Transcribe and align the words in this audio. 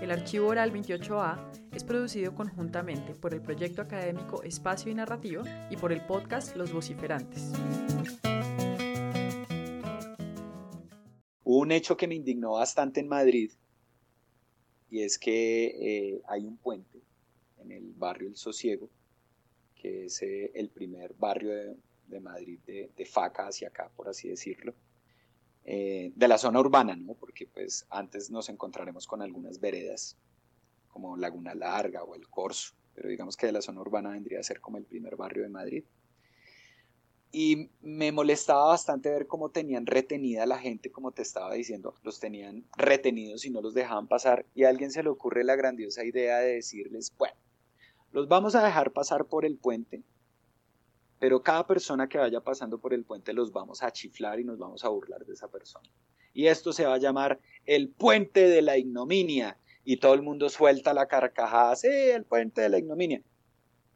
El 0.00 0.12
archivo 0.12 0.46
oral 0.46 0.72
28A 0.72 1.72
es 1.74 1.82
producido 1.82 2.32
conjuntamente 2.32 3.14
por 3.14 3.34
el 3.34 3.42
proyecto 3.42 3.82
académico 3.82 4.44
Espacio 4.44 4.92
y 4.92 4.94
Narrativa 4.94 5.42
y 5.70 5.76
por 5.76 5.92
el 5.92 6.06
podcast 6.06 6.54
Los 6.54 6.72
Vociferantes. 6.72 7.52
Hubo 11.42 11.58
un 11.58 11.72
hecho 11.72 11.96
que 11.96 12.06
me 12.06 12.14
indignó 12.14 12.52
bastante 12.52 13.00
en 13.00 13.08
Madrid 13.08 13.50
y 14.88 15.02
es 15.02 15.18
que 15.18 15.66
eh, 15.66 16.22
hay 16.28 16.44
un 16.44 16.56
puente 16.58 17.02
en 17.58 17.72
el 17.72 17.92
barrio 17.94 18.28
El 18.28 18.36
Sosiego, 18.36 18.88
que 19.74 20.04
es 20.04 20.22
eh, 20.22 20.52
el 20.54 20.68
primer 20.68 21.14
barrio 21.14 21.50
de, 22.06 22.20
Madrid 22.20 22.60
de, 22.66 23.04
Faca 23.04 23.48
hacia 23.48 23.68
acá, 23.68 23.90
por 23.96 24.08
así 24.08 24.28
decirlo, 24.28 24.74
eh, 25.70 26.12
de 26.16 26.28
la 26.28 26.38
zona 26.38 26.60
urbana, 26.60 26.96
¿no? 26.96 27.12
Porque 27.12 27.46
pues 27.46 27.86
antes 27.90 28.30
nos 28.30 28.48
encontraremos 28.48 29.06
con 29.06 29.20
algunas 29.20 29.60
veredas, 29.60 30.16
como 30.88 31.18
Laguna 31.18 31.54
Larga 31.54 32.04
o 32.04 32.14
El 32.14 32.26
Corso, 32.30 32.74
pero 32.94 33.10
digamos 33.10 33.36
que 33.36 33.44
de 33.44 33.52
la 33.52 33.60
zona 33.60 33.82
urbana 33.82 34.08
vendría 34.08 34.40
a 34.40 34.42
ser 34.42 34.62
como 34.62 34.78
el 34.78 34.84
primer 34.84 35.16
barrio 35.16 35.42
de 35.42 35.50
Madrid 35.50 35.84
y 37.30 37.68
me 37.82 38.12
molestaba 38.12 38.68
bastante 38.68 39.10
ver 39.10 39.26
cómo 39.26 39.50
tenían 39.50 39.84
retenida 39.84 40.44
a 40.44 40.46
la 40.46 40.58
gente, 40.58 40.90
como 40.90 41.12
te 41.12 41.20
estaba 41.20 41.52
diciendo, 41.52 41.94
los 42.02 42.18
tenían 42.18 42.64
retenidos 42.76 43.44
y 43.44 43.50
no 43.50 43.60
los 43.60 43.74
dejaban 43.74 44.08
pasar. 44.08 44.46
Y 44.54 44.64
a 44.64 44.70
alguien 44.70 44.90
se 44.90 45.02
le 45.02 45.10
ocurre 45.10 45.44
la 45.44 45.54
grandiosa 45.54 46.02
idea 46.02 46.38
de 46.38 46.54
decirles, 46.54 47.12
bueno, 47.18 47.36
los 48.12 48.28
vamos 48.28 48.54
a 48.54 48.64
dejar 48.64 48.92
pasar 48.92 49.26
por 49.26 49.44
el 49.44 49.58
puente, 49.58 50.02
pero 51.18 51.42
cada 51.42 51.66
persona 51.66 52.08
que 52.08 52.18
vaya 52.18 52.40
pasando 52.40 52.78
por 52.78 52.94
el 52.94 53.04
puente 53.04 53.32
los 53.32 53.52
vamos 53.52 53.82
a 53.82 53.90
chiflar 53.90 54.40
y 54.40 54.44
nos 54.44 54.58
vamos 54.58 54.84
a 54.84 54.88
burlar 54.88 55.24
de 55.24 55.32
esa 55.32 55.48
persona. 55.48 55.88
Y 56.32 56.46
esto 56.46 56.72
se 56.72 56.86
va 56.86 56.94
a 56.94 56.98
llamar 56.98 57.40
el 57.66 57.88
puente 57.88 58.48
de 58.48 58.62
la 58.62 58.76
ignominia. 58.76 59.58
Y 59.84 59.96
todo 59.96 60.14
el 60.14 60.22
mundo 60.22 60.50
suelta 60.50 60.92
la 60.92 61.06
carcajada, 61.06 61.74
sí, 61.74 61.88
el 61.88 62.24
puente 62.24 62.60
de 62.60 62.68
la 62.68 62.78
ignominia. 62.78 63.22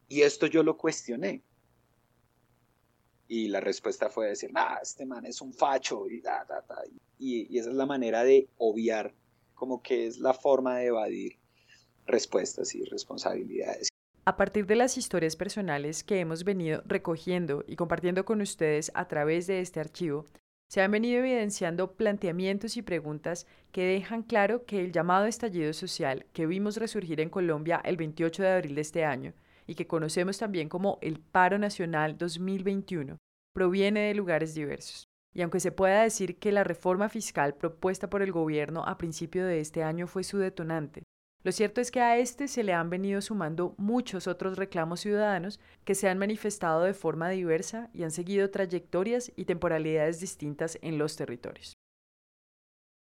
Y 0.08 0.22
esto 0.22 0.46
yo 0.46 0.62
lo 0.62 0.76
cuestioné 0.76 1.42
y 3.32 3.48
la 3.48 3.60
respuesta 3.60 4.10
fue 4.10 4.28
decir, 4.28 4.50
ah, 4.54 4.78
este 4.82 5.06
man 5.06 5.24
es 5.24 5.40
un 5.40 5.54
facho 5.54 6.06
y, 6.06 6.22
y, 7.18 7.58
esa 7.58 7.70
es 7.70 7.74
la 7.74 7.86
manera 7.86 8.24
de 8.24 8.46
obviar, 8.58 9.14
como 9.54 9.82
que 9.82 10.06
es 10.06 10.18
la 10.18 10.34
forma 10.34 10.76
de 10.76 10.88
evadir 10.88 11.38
respuestas 12.04 12.74
y 12.74 12.84
responsabilidades. 12.84 13.91
A 14.24 14.36
partir 14.36 14.66
de 14.66 14.76
las 14.76 14.96
historias 14.98 15.34
personales 15.34 16.04
que 16.04 16.20
hemos 16.20 16.44
venido 16.44 16.80
recogiendo 16.86 17.64
y 17.66 17.74
compartiendo 17.74 18.24
con 18.24 18.40
ustedes 18.40 18.92
a 18.94 19.08
través 19.08 19.48
de 19.48 19.58
este 19.58 19.80
archivo, 19.80 20.26
se 20.68 20.80
han 20.80 20.92
venido 20.92 21.18
evidenciando 21.18 21.94
planteamientos 21.96 22.76
y 22.76 22.82
preguntas 22.82 23.48
que 23.72 23.84
dejan 23.84 24.22
claro 24.22 24.64
que 24.64 24.80
el 24.80 24.92
llamado 24.92 25.26
estallido 25.26 25.72
social 25.72 26.24
que 26.32 26.46
vimos 26.46 26.76
resurgir 26.76 27.20
en 27.20 27.30
Colombia 27.30 27.80
el 27.84 27.96
28 27.96 28.44
de 28.44 28.48
abril 28.52 28.76
de 28.76 28.80
este 28.82 29.04
año 29.04 29.34
y 29.66 29.74
que 29.74 29.88
conocemos 29.88 30.38
también 30.38 30.68
como 30.68 31.00
el 31.02 31.18
Paro 31.18 31.58
Nacional 31.58 32.16
2021, 32.16 33.18
proviene 33.52 34.02
de 34.02 34.14
lugares 34.14 34.54
diversos. 34.54 35.08
Y 35.34 35.42
aunque 35.42 35.58
se 35.58 35.72
pueda 35.72 36.04
decir 36.04 36.38
que 36.38 36.52
la 36.52 36.62
reforma 36.62 37.08
fiscal 37.08 37.56
propuesta 37.56 38.08
por 38.08 38.22
el 38.22 38.30
gobierno 38.30 38.84
a 38.86 38.98
principio 38.98 39.44
de 39.44 39.58
este 39.58 39.82
año 39.82 40.06
fue 40.06 40.22
su 40.22 40.38
detonante, 40.38 41.02
lo 41.44 41.50
cierto 41.50 41.80
es 41.80 41.90
que 41.90 42.00
a 42.00 42.18
este 42.18 42.46
se 42.46 42.62
le 42.62 42.72
han 42.72 42.88
venido 42.88 43.20
sumando 43.20 43.74
muchos 43.76 44.28
otros 44.28 44.56
reclamos 44.56 45.00
ciudadanos 45.00 45.58
que 45.84 45.96
se 45.96 46.08
han 46.08 46.18
manifestado 46.18 46.82
de 46.82 46.94
forma 46.94 47.28
diversa 47.30 47.90
y 47.92 48.04
han 48.04 48.12
seguido 48.12 48.50
trayectorias 48.50 49.32
y 49.34 49.44
temporalidades 49.44 50.20
distintas 50.20 50.78
en 50.82 50.98
los 50.98 51.16
territorios. 51.16 51.74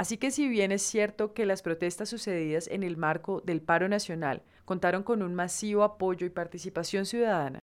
Así 0.00 0.18
que 0.18 0.32
si 0.32 0.48
bien 0.48 0.72
es 0.72 0.82
cierto 0.82 1.32
que 1.32 1.46
las 1.46 1.62
protestas 1.62 2.08
sucedidas 2.08 2.66
en 2.66 2.82
el 2.82 2.96
marco 2.96 3.40
del 3.40 3.62
paro 3.62 3.88
nacional 3.88 4.42
contaron 4.64 5.04
con 5.04 5.22
un 5.22 5.34
masivo 5.36 5.84
apoyo 5.84 6.26
y 6.26 6.30
participación 6.30 7.06
ciudadana, 7.06 7.60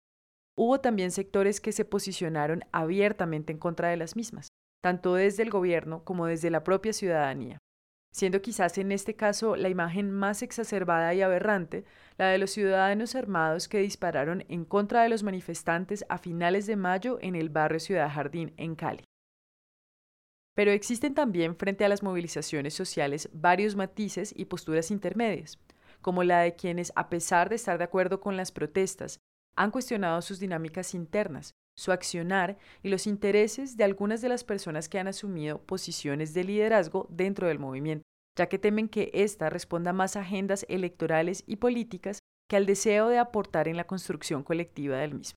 hubo 0.55 0.81
también 0.81 1.11
sectores 1.11 1.63
que 1.63 1.73
se 1.73 1.87
posicionaron 1.87 2.65
abiertamente 2.73 3.53
en 3.53 3.59
contra 3.59 3.89
de 3.89 3.97
las 3.97 4.17
mismas, 4.17 4.49
tanto 4.83 5.15
desde 5.15 5.43
el 5.43 5.51
gobierno 5.51 6.05
como 6.05 6.27
desde 6.27 6.51
la 6.51 6.63
propia 6.63 6.93
ciudadanía, 6.93 7.59
siendo 8.19 8.43
quizás 8.43 8.77
en 8.79 8.93
este 8.93 9.15
caso 9.15 9.57
la 9.57 9.69
imagen 9.69 10.11
más 10.11 10.43
exacerbada 10.43 11.15
y 11.15 11.23
aberrante 11.23 11.85
la 12.19 12.27
de 12.27 12.39
los 12.39 12.51
ciudadanos 12.51 13.15
armados 13.15 13.69
que 13.69 13.79
dispararon 13.79 14.45
en 14.49 14.65
contra 14.65 15.03
de 15.03 15.09
los 15.09 15.23
manifestantes 15.23 16.05
a 16.09 16.19
finales 16.19 16.67
de 16.67 16.77
mayo 16.77 17.19
en 17.23 17.37
el 17.37 17.49
barrio 17.49 17.79
Ciudad 17.81 18.11
Jardín, 18.11 18.53
en 18.57 18.75
Cali. 18.75 19.05
Pero 20.55 20.73
existen 20.73 21.15
también 21.15 21.55
frente 21.55 21.85
a 21.85 21.89
las 21.89 22.03
movilizaciones 22.03 22.75
sociales 22.75 23.31
varios 23.33 23.77
matices 23.77 24.35
y 24.37 24.47
posturas 24.47 24.91
intermedias, 24.91 25.61
como 26.03 26.25
la 26.25 26.41
de 26.41 26.57
quienes, 26.57 26.93
a 26.97 27.09
pesar 27.09 27.49
de 27.49 27.55
estar 27.55 27.79
de 27.79 27.85
acuerdo 27.85 28.21
con 28.21 28.37
las 28.37 28.51
protestas, 28.51 29.21
han 29.55 29.71
cuestionado 29.71 30.21
sus 30.23 30.41
dinámicas 30.41 30.95
internas, 30.95 31.53
su 31.77 31.93
accionar 31.93 32.59
y 32.83 32.89
los 32.89 33.07
intereses 33.07 33.77
de 33.77 33.85
algunas 33.85 34.21
de 34.21 34.29
las 34.29 34.43
personas 34.43 34.89
que 34.89 34.99
han 34.99 35.07
asumido 35.07 35.63
posiciones 35.63 36.35
de 36.35 36.43
liderazgo 36.43 37.07
dentro 37.09 37.47
del 37.47 37.61
movimiento, 37.61 38.03
ya 38.39 38.49
que 38.49 38.59
temen 38.59 38.89
que 38.89 39.11
ésta 39.13 39.51
responda 39.51 39.93
más 39.93 40.15
a 40.15 40.21
agendas 40.21 40.65
electorales 40.69 41.43
y 41.47 41.57
políticas 41.57 42.21
que 42.49 42.57
al 42.57 42.67
deseo 42.67 43.09
de 43.09 43.19
aportar 43.19 43.67
en 43.67 43.77
la 43.77 43.85
construcción 43.85 44.45
colectiva 44.45 44.97
del 44.99 45.15
mismo. 45.15 45.35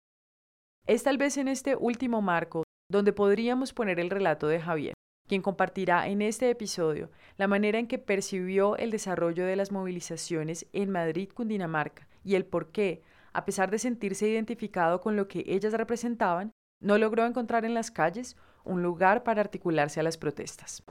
Es 0.88 1.04
tal 1.04 1.18
vez 1.18 1.38
en 1.38 1.48
este 1.48 1.76
último 1.76 2.22
marco 2.22 2.64
donde 2.92 3.12
podríamos 3.12 3.74
poner 3.74 4.00
el 4.00 4.12
relato 4.12 4.48
de 4.48 4.62
Javier, 4.62 4.94
quien 5.28 5.42
compartirá 5.42 6.08
en 6.08 6.22
este 6.22 6.50
episodio 6.50 7.10
la 7.38 7.48
manera 7.48 7.80
en 7.80 7.88
que 7.88 7.98
percibió 7.98 8.78
el 8.78 8.92
desarrollo 8.92 9.46
de 9.46 9.56
las 9.56 9.72
movilizaciones 9.72 10.68
en 10.72 10.92
Madrid, 10.92 11.30
Cundinamarca, 11.34 12.08
y 12.24 12.36
el 12.36 12.46
por 12.46 12.72
qué, 12.72 13.02
a 13.34 13.46
pesar 13.46 13.72
de 13.72 13.80
sentirse 13.80 14.28
identificado 14.28 15.02
con 15.02 15.16
lo 15.16 15.28
que 15.28 15.44
ellas 15.48 15.74
representaban, 15.74 16.52
no 16.84 17.00
logró 17.00 17.26
encontrar 17.26 17.66
en 17.66 17.74
las 17.74 17.90
calles 17.90 18.38
un 18.64 18.82
lugar 18.82 19.24
para 19.24 19.42
articularse 19.42 20.00
a 20.00 20.04
las 20.04 20.18
protestas. 20.18 20.84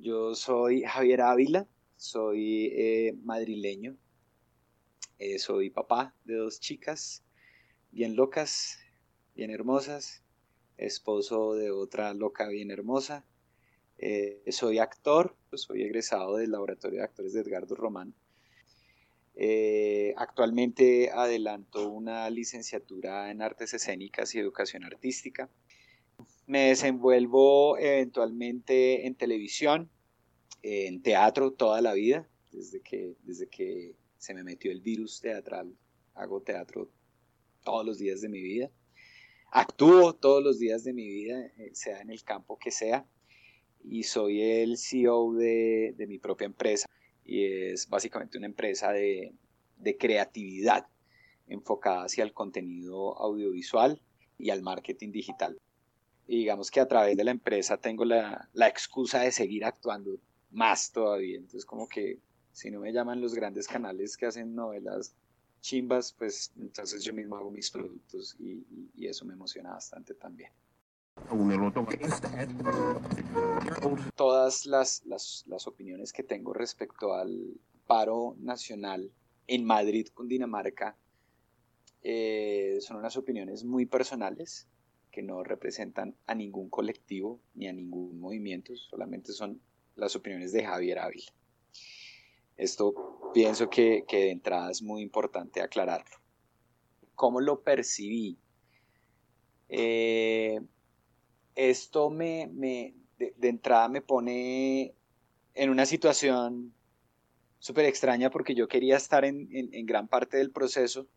Yo 0.00 0.34
soy 0.34 0.82
Javier 0.82 1.22
Ávila, 1.22 1.66
soy 1.96 2.66
eh, 2.76 3.14
madrileño, 3.24 3.96
eh, 5.18 5.38
soy 5.38 5.70
papá 5.70 6.14
de 6.24 6.36
dos 6.36 6.60
chicas 6.60 7.24
bien 7.90 8.16
locas, 8.16 8.78
bien 9.34 9.50
hermosas, 9.50 10.22
esposo 10.76 11.54
de 11.54 11.70
otra 11.70 12.14
loca 12.14 12.48
bien 12.48 12.70
hermosa. 12.70 13.24
Eh, 13.98 14.42
soy 14.52 14.78
actor, 14.78 15.36
pues 15.50 15.62
soy 15.62 15.82
egresado 15.82 16.36
del 16.36 16.52
Laboratorio 16.52 17.00
de 17.00 17.04
Actores 17.04 17.32
de 17.32 17.40
Edgardo 17.40 17.74
Román 17.74 18.14
eh, 19.40 20.14
actualmente 20.16 21.12
adelanto 21.12 21.88
una 21.88 22.28
licenciatura 22.28 23.30
en 23.30 23.40
artes 23.40 23.72
escénicas 23.72 24.34
y 24.34 24.40
educación 24.40 24.82
artística. 24.82 25.48
Me 26.46 26.70
desenvuelvo 26.70 27.78
eventualmente 27.78 29.06
en 29.06 29.14
televisión, 29.14 29.92
en 30.62 31.02
teatro 31.02 31.52
toda 31.52 31.80
la 31.80 31.92
vida, 31.92 32.28
desde 32.50 32.80
que, 32.80 33.14
desde 33.22 33.48
que 33.48 33.94
se 34.16 34.34
me 34.34 34.42
metió 34.42 34.72
el 34.72 34.80
virus 34.80 35.20
teatral. 35.20 35.72
Hago 36.14 36.42
teatro 36.42 36.90
todos 37.62 37.86
los 37.86 37.98
días 37.98 38.20
de 38.20 38.28
mi 38.28 38.42
vida. 38.42 38.72
Actúo 39.52 40.16
todos 40.16 40.42
los 40.42 40.58
días 40.58 40.82
de 40.82 40.92
mi 40.92 41.06
vida, 41.06 41.46
eh, 41.58 41.70
sea 41.74 42.00
en 42.00 42.10
el 42.10 42.24
campo 42.24 42.58
que 42.58 42.72
sea. 42.72 43.06
Y 43.84 44.02
soy 44.02 44.42
el 44.42 44.78
CEO 44.78 45.32
de, 45.34 45.94
de 45.96 46.06
mi 46.08 46.18
propia 46.18 46.46
empresa, 46.46 46.88
y 47.28 47.44
es 47.44 47.88
básicamente 47.90 48.38
una 48.38 48.46
empresa 48.46 48.90
de, 48.90 49.34
creatividad 49.98 50.86
enfocada 51.46 52.04
hacia 52.04 52.24
el 52.24 52.32
contenido 52.32 53.16
audiovisual 53.18 54.00
y 54.38 54.50
al 54.50 54.62
marketing 54.62 55.12
digital. 55.12 55.60
Y 56.26 56.38
digamos 56.38 56.70
que 56.70 56.80
a 56.80 56.88
través 56.88 57.16
de 57.16 57.24
la 57.24 57.30
empresa 57.30 57.76
tengo 57.76 58.04
la, 58.04 58.48
la 58.54 58.66
excusa 58.66 59.20
de 59.20 59.30
seguir 59.30 59.64
actuando 59.66 60.18
más 60.50 60.90
todavía. 60.90 61.36
Entonces 61.36 61.66
como 61.66 61.86
que 61.86 62.18
si 62.52 62.70
no 62.70 62.80
me 62.80 62.92
llaman 62.92 63.20
los 63.20 63.34
grandes 63.34 63.68
canales 63.68 64.16
que 64.16 64.26
hacen 64.26 64.54
novelas 64.54 65.14
chimbas, 65.60 66.12
pues 66.12 66.50
entonces 66.58 67.04
yo 67.04 67.12
mismo 67.12 67.36
hago 67.36 67.50
mis 67.50 67.70
productos 67.70 68.36
y, 68.38 68.64
y 68.94 69.06
eso 69.06 69.26
me 69.26 69.34
emociona 69.34 69.70
bastante 69.70 70.14
también. 70.14 70.50
Todas 74.14 74.66
las, 74.66 75.04
las, 75.04 75.44
las, 75.46 75.66
opiniones 75.66 76.12
que 76.12 76.22
tengo 76.22 76.52
respecto 76.52 77.14
al 77.14 77.60
paro 77.86 78.36
nacional 78.38 79.12
en 79.46 79.64
Madrid, 79.64 80.08
Cundinamarca, 80.14 80.96
eh, 82.02 82.78
son 82.80 82.98
unas 82.98 83.16
opiniones 83.16 83.64
muy 83.64 83.86
personales 83.86 84.68
que 85.10 85.22
no 85.22 85.42
representan 85.42 86.16
a 86.26 86.34
ningún 86.34 86.70
colectivo 86.70 87.40
ni 87.54 87.66
a 87.66 87.72
ningún 87.72 88.20
movimiento, 88.20 88.76
solamente 88.76 89.32
son 89.32 89.60
las 89.96 90.14
opiniones 90.14 90.52
de 90.52 90.64
Javier 90.64 91.00
Ávila. 91.00 91.32
Esto 92.56 93.30
pienso 93.32 93.68
que, 93.70 94.04
de 94.10 94.30
entrada 94.30 94.70
es 94.70 94.82
muy 94.82 95.02
importante 95.02 95.60
aclararlo. 95.60 96.16
¿Cómo 97.14 97.40
lo 97.40 97.62
percibí? 97.62 98.38
Eh, 99.68 100.60
esto 101.58 102.08
me, 102.08 102.48
de, 103.18 103.34
entrada 103.42 103.88
me 103.88 104.00
pone 104.00 104.94
en 105.54 105.70
una 105.70 105.86
situación 105.86 106.72
súper 107.58 107.84
extraña 107.86 108.30
porque 108.30 108.54
yo 108.54 108.68
quería 108.68 108.96
estar 108.96 109.24
en, 109.24 109.48
gran 109.84 110.06
parte 110.06 110.36
del 110.36 110.52
proceso 110.52 111.08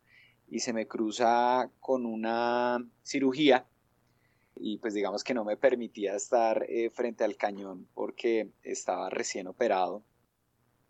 y 0.48 0.58
se 0.58 0.72
me 0.72 0.88
cruza 0.88 1.70
con 1.78 2.06
una 2.06 2.84
cirugía 3.04 3.66
y 4.56 4.78
pues 4.78 4.94
digamos 4.94 5.22
que 5.22 5.32
no 5.32 5.44
me 5.44 5.56
permitía 5.56 6.16
estar 6.16 6.66
eh, 6.68 6.90
frente 6.90 7.22
al 7.22 7.36
cañón 7.36 7.86
porque 7.94 8.50
estaba 8.64 9.10
recién 9.10 9.46
operado, 9.46 10.02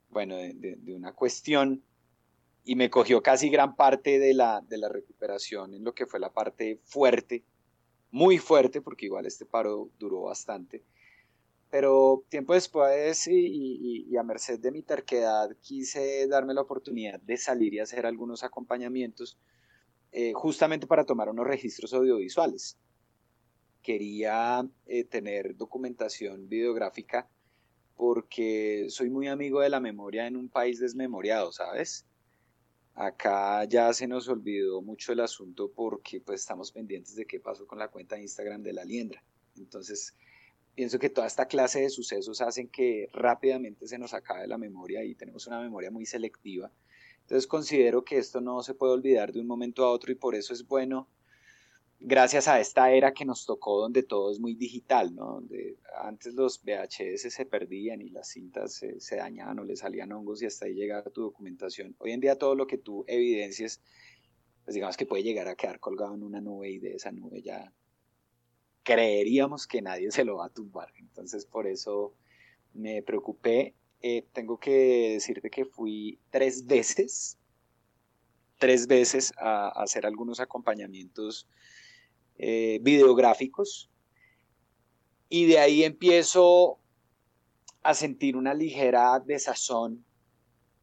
bueno, 0.09 0.37
de, 0.37 0.95
una 0.95 1.13
cuestión 1.13 1.85
y 2.65 2.75
me 2.75 2.89
cogió 2.89 3.23
casi 3.23 3.51
gran 3.51 3.77
parte 3.77 4.19
de 4.19 4.33
la, 4.33 4.63
de 4.63 4.79
la 4.79 4.89
recuperación 4.89 5.75
en 5.75 5.85
lo 5.85 5.95
que 5.95 6.07
fue 6.07 6.21
la 6.21 6.33
parte 6.33 6.81
fuerte, 6.85 7.45
muy 8.13 8.39
fuerte, 8.39 8.81
porque 8.81 9.07
igual 9.07 9.27
este 9.27 9.47
paro 9.47 9.91
duró 9.99 10.23
bastante. 10.23 10.85
Pero 11.71 12.23
tiempo 12.29 12.53
después 12.53 13.27
y, 13.27 14.15
a 14.17 14.23
merced 14.23 14.61
de 14.61 14.71
mi 14.71 14.83
terquedad 14.83 15.57
quise 15.63 16.29
darme 16.29 16.53
la 16.53 16.61
oportunidad 16.61 17.19
de 17.21 17.39
salir 17.39 17.73
y 17.73 17.81
hacer 17.81 18.05
algunos 18.05 18.45
acompañamientos 18.45 19.39
eh, 20.13 20.35
justamente 20.35 20.87
para 20.87 21.07
tomar 21.07 21.31
unos 21.31 21.47
registros 21.47 21.95
audiovisuales. 21.95 22.77
Quería 23.81 24.69
eh, 24.87 25.05
tener 25.05 25.57
documentación 25.57 26.49
videográfica 26.49 27.29
porque 27.97 28.87
soy 28.91 29.09
muy 29.09 29.29
amigo 29.29 29.61
de 29.61 29.71
la 29.71 29.81
memoria 29.81 30.27
en 30.27 30.37
un 30.37 30.51
país 30.51 30.79
desmemoriado, 30.79 31.51
¿sabes? 31.53 32.07
Acá 32.95 33.65
ya 33.65 33.93
se 33.95 34.07
nos 34.07 34.29
olvidó 34.29 34.83
mucho 34.83 35.13
el 35.13 35.21
asunto 35.21 35.71
porque 35.75 36.21
pues 36.21 36.41
estamos 36.41 36.73
pendientes 36.73 37.17
de 37.17 37.27
qué 37.27 37.41
pasó 37.41 37.67
con 37.67 37.79
la 37.79 37.89
cuenta 37.89 38.17
de 38.17 38.23
Instagram 38.23 38.63
de 38.63 38.75
la 38.75 38.85
liendra. 38.85 39.25
Entonces, 39.57 40.15
pienso 40.75 40.99
que 40.99 41.11
toda 41.11 41.27
esta 41.27 41.47
clase 41.47 41.81
de 41.81 41.91
sucesos 41.91 42.41
hacen 42.41 42.69
que 42.69 43.09
rápidamente 43.13 43.87
se 43.87 43.99
nos 43.99 44.15
acabe 44.15 44.47
la 44.47 44.59
memoria 44.59 45.05
y 45.05 45.15
tenemos 45.15 45.47
una 45.47 45.61
memoria 45.61 45.91
muy 45.91 46.07
selectiva. 46.07 46.71
Entonces 47.23 47.47
considero 47.47 48.05
que 48.05 48.19
esto 48.19 48.41
no 48.41 48.63
se 48.63 48.75
puede 48.75 48.93
olvidar 48.93 49.33
de 49.33 49.41
un 49.41 49.47
momento 49.47 49.85
a 49.85 49.91
otro 49.91 50.13
y 50.13 50.17
por 50.17 50.35
eso 50.35 50.53
es 50.53 50.67
bueno, 50.67 51.09
gracias 52.05 52.49
a 52.49 52.61
esta 52.61 52.91
era 52.91 53.13
que 53.13 53.25
nos 53.25 53.47
tocó 53.47 53.81
donde 53.81 54.03
todo 54.03 54.33
es 54.33 54.41
muy 54.41 54.55
digital, 54.55 55.15
¿no? 55.15 55.35
Donde 55.35 55.79
antes 56.03 56.35
los 56.35 56.61
VHS 56.63 57.33
se 57.33 57.47
perdían 57.47 58.01
y 58.01 58.11
las 58.11 58.29
cintas 58.29 58.83
se, 58.99 59.17
dañaban 59.17 59.59
o 59.61 59.65
le 59.65 59.77
salían 59.77 60.13
hongos 60.13 60.43
y 60.43 60.47
hasta 60.47 60.67
ahí 60.67 60.75
llegaba 60.75 61.11
tu 61.11 61.23
documentación. 61.23 61.95
Hoy 61.99 62.13
en 62.13 62.21
día 62.21 62.37
todo 62.37 62.55
lo 62.55 62.67
que 62.67 62.79
tú 62.79 63.05
evidencies, 63.07 63.81
pues 64.65 64.75
digamos 64.75 64.97
que 64.97 65.07
puede 65.07 65.23
llegar 65.23 65.49
a 65.49 65.55
quedar 65.55 65.79
colgado 65.79 66.15
en 66.15 66.25
una 66.25 66.41
nube 66.41 66.71
y 66.71 66.79
de 66.79 66.95
esa 66.95 67.13
nube 67.13 67.43
ya 67.43 67.73
creeríamos 68.83 69.67
que 69.69 69.81
nadie 69.81 70.11
se 70.11 70.25
lo 70.25 70.37
va 70.37 70.47
a 70.47 70.53
tumbar. 70.53 70.93
Entonces 70.99 71.47
por 71.47 71.67
eso 71.67 72.15
me 72.75 73.03
preocupé. 73.03 73.75
Eh, 74.01 74.27
tengo 74.33 74.59
que 74.59 75.13
decirte 75.13 75.51
que 75.51 75.65
fui 75.65 76.19
tres 76.31 76.67
veces, 76.67 77.39
tres 78.59 78.89
veces 78.89 79.33
a, 79.39 79.69
hacer 79.69 80.05
algunos 80.05 80.41
acompañamientos 80.41 81.47
eh, 82.45 82.81
videográficos 82.83 83.89
y 85.29 85.47
de 85.47 85.61
ahí 85.61 85.85
empiezo 85.85 86.81
a 87.85 87.95
sentir 87.95 88.37
una 88.37 88.53
ligera 88.53 89.23
desazón 89.25 90.05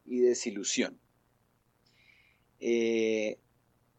y 0.06 0.20
desilusión. 0.20 0.98
Eh, 2.60 3.38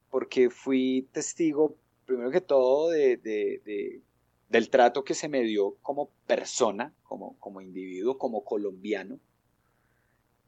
porque 0.09 0.49
fui 0.49 1.07
testigo 1.11 1.77
primero 2.07 2.31
que 2.31 2.41
todo, 2.41 2.89
de, 2.89 4.01
del 4.49 4.69
trato 4.71 5.03
que 5.03 5.13
se 5.13 5.29
me 5.29 5.43
dio 5.43 5.77
como 5.83 6.09
persona, 6.25 6.95
como, 7.03 7.37
como 7.37 7.61
individuo, 7.61 8.17
como 8.17 8.43
colombiano. 8.43 9.19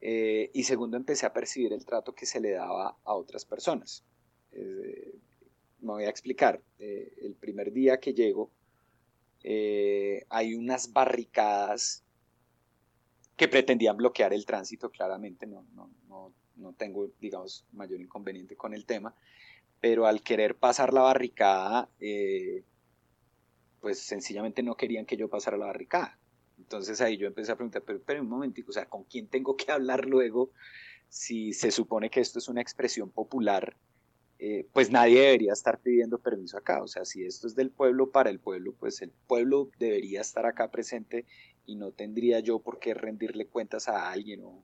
Eh, 0.01 0.49
y 0.51 0.63
segundo, 0.63 0.97
empecé 0.97 1.27
a 1.27 1.33
percibir 1.33 1.73
el 1.73 1.85
trato 1.85 2.15
que 2.15 2.25
se 2.25 2.39
le 2.39 2.53
daba 2.53 2.97
a 3.03 3.13
otras 3.13 3.45
personas. 3.45 4.03
Me 5.83 5.91
voy 5.91 6.05
a 6.05 6.09
explicar. 6.09 6.61
Eh, 6.79 7.13
el 7.21 7.35
primer 7.35 7.71
día 7.71 7.99
que 7.99 8.13
llego, 8.13 8.51
hay 10.29 10.55
unas 10.55 10.93
barricadas 10.93 12.03
que 13.35 13.47
pretendían 13.47 13.97
bloquear 13.97 14.33
el 14.33 14.45
tránsito, 14.45 14.89
claramente 14.89 15.45
no, 15.47 15.65
no, 15.73 15.89
no, 16.07 16.33
no 16.55 16.73
tengo, 16.73 17.09
digamos, 17.19 17.65
mayor 17.71 17.99
inconveniente 17.99 18.55
con 18.55 18.73
el 18.73 18.85
tema, 18.85 19.15
pero 19.79 20.05
al 20.05 20.21
querer 20.21 20.55
pasar 20.55 20.93
la 20.93 21.01
barricada, 21.01 21.89
eh, 21.99 22.63
pues 23.81 23.99
sencillamente 23.99 24.63
no 24.63 24.75
querían 24.75 25.05
que 25.05 25.17
yo 25.17 25.29
pasara 25.29 25.57
la 25.57 25.65
barricada. 25.65 26.17
Entonces 26.57 27.01
ahí 27.01 27.17
yo 27.17 27.27
empecé 27.27 27.51
a 27.51 27.55
preguntar, 27.55 27.83
pero, 27.85 28.01
pero 28.01 28.21
un 28.21 28.29
momentico, 28.29 28.69
o 28.69 28.73
sea, 28.73 28.85
¿con 28.85 29.03
quién 29.03 29.27
tengo 29.27 29.57
que 29.57 29.71
hablar 29.71 30.05
luego 30.05 30.51
si 31.09 31.53
se 31.53 31.71
supone 31.71 32.09
que 32.09 32.21
esto 32.21 32.39
es 32.39 32.47
una 32.47 32.61
expresión 32.61 33.09
popular? 33.09 33.75
Eh, 34.39 34.67
pues 34.73 34.91
nadie 34.91 35.21
debería 35.21 35.53
estar 35.53 35.79
pidiendo 35.79 36.19
permiso 36.19 36.57
acá. 36.57 36.81
O 36.81 36.87
sea, 36.87 37.05
si 37.05 37.25
esto 37.25 37.47
es 37.47 37.55
del 37.55 37.71
pueblo 37.71 38.11
para 38.11 38.29
el 38.29 38.39
pueblo, 38.39 38.73
pues 38.73 39.01
el 39.01 39.11
pueblo 39.27 39.69
debería 39.79 40.21
estar 40.21 40.45
acá 40.45 40.69
presente 40.69 41.25
y 41.65 41.75
no 41.75 41.91
tendría 41.91 42.39
yo 42.39 42.59
por 42.59 42.79
qué 42.79 42.93
rendirle 42.93 43.47
cuentas 43.47 43.87
a 43.87 44.11
alguien 44.11 44.43
o, 44.43 44.63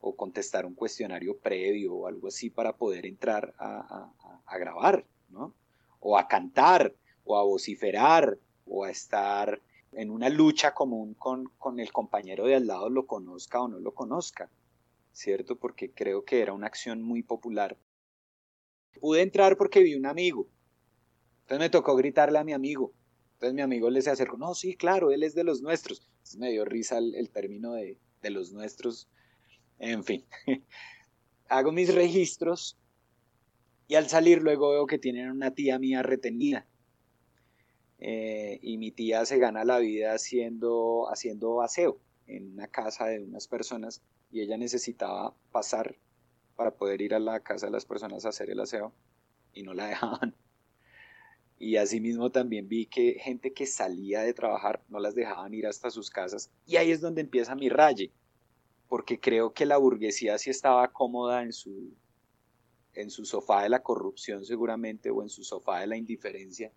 o 0.00 0.16
contestar 0.16 0.66
un 0.66 0.74
cuestionario 0.74 1.38
previo 1.38 1.94
o 1.94 2.06
algo 2.06 2.28
así 2.28 2.50
para 2.50 2.74
poder 2.76 3.06
entrar 3.06 3.54
a, 3.58 4.10
grabar, 4.58 5.06
¿no? 5.28 5.54
O 6.00 6.18
a 6.18 6.26
cantar, 6.26 6.94
o 7.24 7.38
a 7.38 7.44
vociferar, 7.44 8.38
o 8.66 8.84
a 8.84 8.90
estar 8.90 9.60
en 9.92 10.10
una 10.10 10.28
lucha 10.28 10.74
común 10.74 11.14
con, 11.14 11.46
con 11.58 11.80
el 11.80 11.92
compañero 11.92 12.46
de 12.46 12.56
al 12.56 12.66
lado, 12.66 12.90
lo 12.90 13.06
conozca 13.06 13.60
o 13.60 13.68
no 13.68 13.78
lo 13.78 13.92
conozca, 13.92 14.50
¿cierto? 15.12 15.56
Porque 15.56 15.92
creo 15.92 16.24
que 16.24 16.40
era 16.40 16.52
una 16.52 16.66
acción 16.66 17.02
muy 17.02 17.22
popular. 17.22 17.76
Pude 18.98 19.22
entrar 19.22 19.56
porque 19.56 19.80
vi 19.80 19.94
un 19.94 20.06
amigo, 20.06 20.48
entonces 21.42 21.66
me 21.66 21.70
tocó 21.70 21.96
gritarle 21.96 22.38
a 22.38 22.44
mi 22.44 22.52
amigo, 22.52 22.92
entonces 23.34 23.54
mi 23.54 23.62
amigo 23.62 23.90
le 23.90 24.02
se 24.02 24.10
acercó, 24.10 24.36
no, 24.36 24.54
sí, 24.54 24.76
claro, 24.76 25.10
él 25.10 25.22
es 25.22 25.34
de 25.34 25.44
los 25.44 25.62
nuestros. 25.62 26.00
Entonces 26.00 26.36
me 26.38 26.50
dio 26.50 26.64
risa 26.64 26.98
el, 26.98 27.30
término 27.30 27.72
de, 27.72 27.98
de 28.22 28.30
los 28.30 28.52
nuestros, 28.52 29.08
en 29.78 30.04
fin, 30.04 30.24
hago 31.48 31.72
mis 31.72 31.94
registros 31.94 32.78
y 33.88 33.96
al 33.96 34.08
salir 34.08 34.42
luego 34.42 34.70
veo 34.70 34.86
que 34.86 34.98
tienen 34.98 35.30
una 35.30 35.52
tía 35.52 35.78
mía 35.78 36.02
retenida. 36.02 36.66
Eh, 37.98 38.60
y 38.62 38.78
mi 38.78 38.92
tía 38.92 39.26
se 39.26 39.38
gana 39.38 39.64
la 39.64 39.78
vida 39.78 40.14
haciendo, 40.14 41.10
haciendo 41.10 41.60
aseo 41.60 42.00
en 42.26 42.52
una 42.52 42.68
casa 42.68 43.06
de 43.06 43.18
unas 43.18 43.48
personas 43.48 44.00
y 44.30 44.40
ella 44.42 44.56
necesitaba 44.56 45.34
pasar 45.50 45.96
para 46.60 46.72
poder 46.72 47.00
ir 47.00 47.14
a 47.14 47.18
la 47.18 47.40
casa 47.40 47.64
de 47.64 47.72
las 47.72 47.86
personas 47.86 48.26
a 48.26 48.28
hacer 48.28 48.50
el 48.50 48.60
aseo 48.60 48.92
y 49.54 49.62
no 49.62 49.72
la 49.72 49.86
dejaban. 49.88 50.36
Y 51.58 51.76
asimismo 51.76 52.28
también 52.28 52.68
vi 52.68 52.84
que 52.84 53.14
gente 53.18 53.54
que 53.54 53.64
salía 53.64 54.20
de 54.20 54.34
trabajar 54.34 54.82
no 54.90 55.00
las 55.00 55.14
dejaban 55.14 55.54
ir 55.54 55.66
hasta 55.66 55.90
sus 55.90 56.10
casas 56.10 56.50
y 56.66 56.76
ahí 56.76 56.90
es 56.90 57.00
donde 57.00 57.22
empieza 57.22 57.54
mi 57.54 57.70
raye 57.70 58.12
porque 58.88 59.18
creo 59.18 59.54
que 59.54 59.64
la 59.64 59.78
burguesía 59.78 60.36
sí 60.36 60.50
estaba 60.50 60.86
cómoda 60.92 61.42
en 61.44 61.54
su, 61.54 61.94
en 62.92 63.08
su 63.08 63.24
sofá 63.24 63.62
de 63.62 63.70
la 63.70 63.82
corrupción 63.82 64.44
seguramente 64.44 65.08
o 65.08 65.22
en 65.22 65.30
su 65.30 65.44
sofá 65.44 65.80
de 65.80 65.86
la 65.86 65.96
indiferencia, 65.96 66.70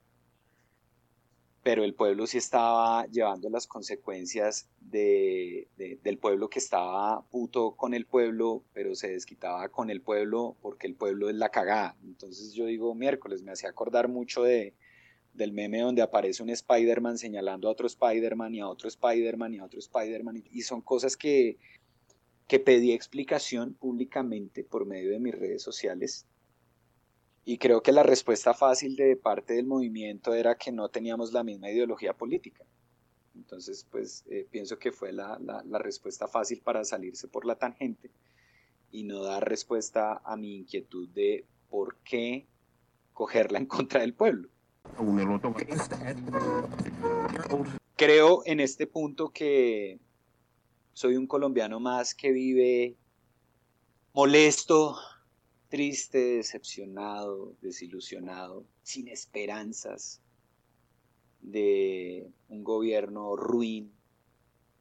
pero 1.63 1.85
el 1.85 1.93
pueblo 1.93 2.27
sí 2.27 2.37
estaba 2.37 3.05
llevando 3.07 3.49
las 3.49 3.67
consecuencias 3.67 4.67
de, 4.81 5.69
del 5.77 6.17
pueblo 6.17 6.49
que 6.49 6.59
estaba 6.59 7.25
puto 7.31 7.71
con 7.75 7.93
el 7.93 8.05
pueblo, 8.05 8.63
pero 8.73 8.95
se 8.95 9.09
desquitaba 9.09 9.69
con 9.69 9.89
el 9.89 10.01
pueblo 10.01 10.57
porque 10.61 10.87
el 10.87 10.95
pueblo 10.95 11.29
es 11.29 11.35
la 11.35 11.49
cagada. 11.49 11.95
Entonces 12.03 12.53
yo 12.53 12.65
digo 12.65 12.93
miércoles, 12.93 13.41
me 13.43 13.53
hacía 13.53 13.69
acordar 13.69 14.09
mucho 14.09 14.43
de, 14.43 14.73
del 15.33 15.53
meme 15.53 15.79
donde 15.79 16.01
aparece 16.01 16.43
un 16.43 16.49
Spider-Man 16.49 17.17
señalando 17.17 17.69
a 17.69 17.71
otro 17.71 17.87
Spider-Man 17.87 18.55
y 18.55 18.59
a 18.59 18.67
otro 18.67 18.89
Spider-Man 18.89 19.53
y 19.53 19.59
a 19.59 19.65
otro 19.65 19.79
Spider-Man, 19.79 20.43
y 20.51 20.61
son 20.63 20.81
cosas 20.81 21.15
que 21.15 21.57
que 22.47 22.59
pedí 22.59 22.91
explicación 22.91 23.73
públicamente 23.73 24.63
por 24.63 24.85
medio 24.85 25.11
de 25.11 25.19
mis 25.19 25.33
redes 25.33 25.63
sociales 25.63 26.27
y 27.45 27.57
creo 27.57 27.81
que 27.81 27.91
la 27.91 28.03
respuesta 28.03 28.53
fácil 28.53 28.95
de 28.95 29.15
parte 29.17 29.53
del 29.53 29.65
movimiento 29.65 30.33
era 30.33 30.55
que 30.55 30.71
no 30.71 30.89
teníamos 30.89 31.33
la 31.33 31.43
misma 31.43 31.69
ideología 31.69 32.13
política. 32.13 32.63
Entonces, 33.35 33.85
pues 33.89 34.23
eh, 34.29 34.47
pienso 34.49 34.77
que 34.77 34.91
fue 34.91 35.11
la, 35.11 35.37
la, 35.39 35.79
respuesta 35.79 36.27
fácil 36.27 36.61
para 36.61 36.85
salirse 36.85 37.27
por 37.27 37.45
la 37.45 37.55
tangente 37.55 38.11
y 38.91 39.03
no 39.03 39.23
dar 39.23 39.47
respuesta 39.47 40.21
a 40.23 40.37
mi 40.37 40.55
inquietud 40.55 41.09
de 41.09 41.45
por 41.69 41.97
qué 42.03 42.47
cogerla 43.11 43.57
en 43.57 43.65
contra 43.65 44.01
del 44.01 44.13
pueblo. 44.13 44.49
Creo 47.95 48.43
en 48.45 48.59
este 48.59 48.87
punto 48.87 49.29
que 49.29 49.99
soy 50.93 51.17
un 51.17 51.27
colombiano 51.27 51.79
más 51.79 52.13
que 52.13 52.31
vive 52.31 52.95
molesto, 54.13 54.95
triste, 55.73 56.35
decepcionado, 56.35 57.55
desilusionado, 57.59 58.63
sin 58.83 59.07
esperanzas 59.07 60.21
de 61.41 62.31
un 62.47 62.63
gobierno 62.63 63.35
ruin, 63.35 63.91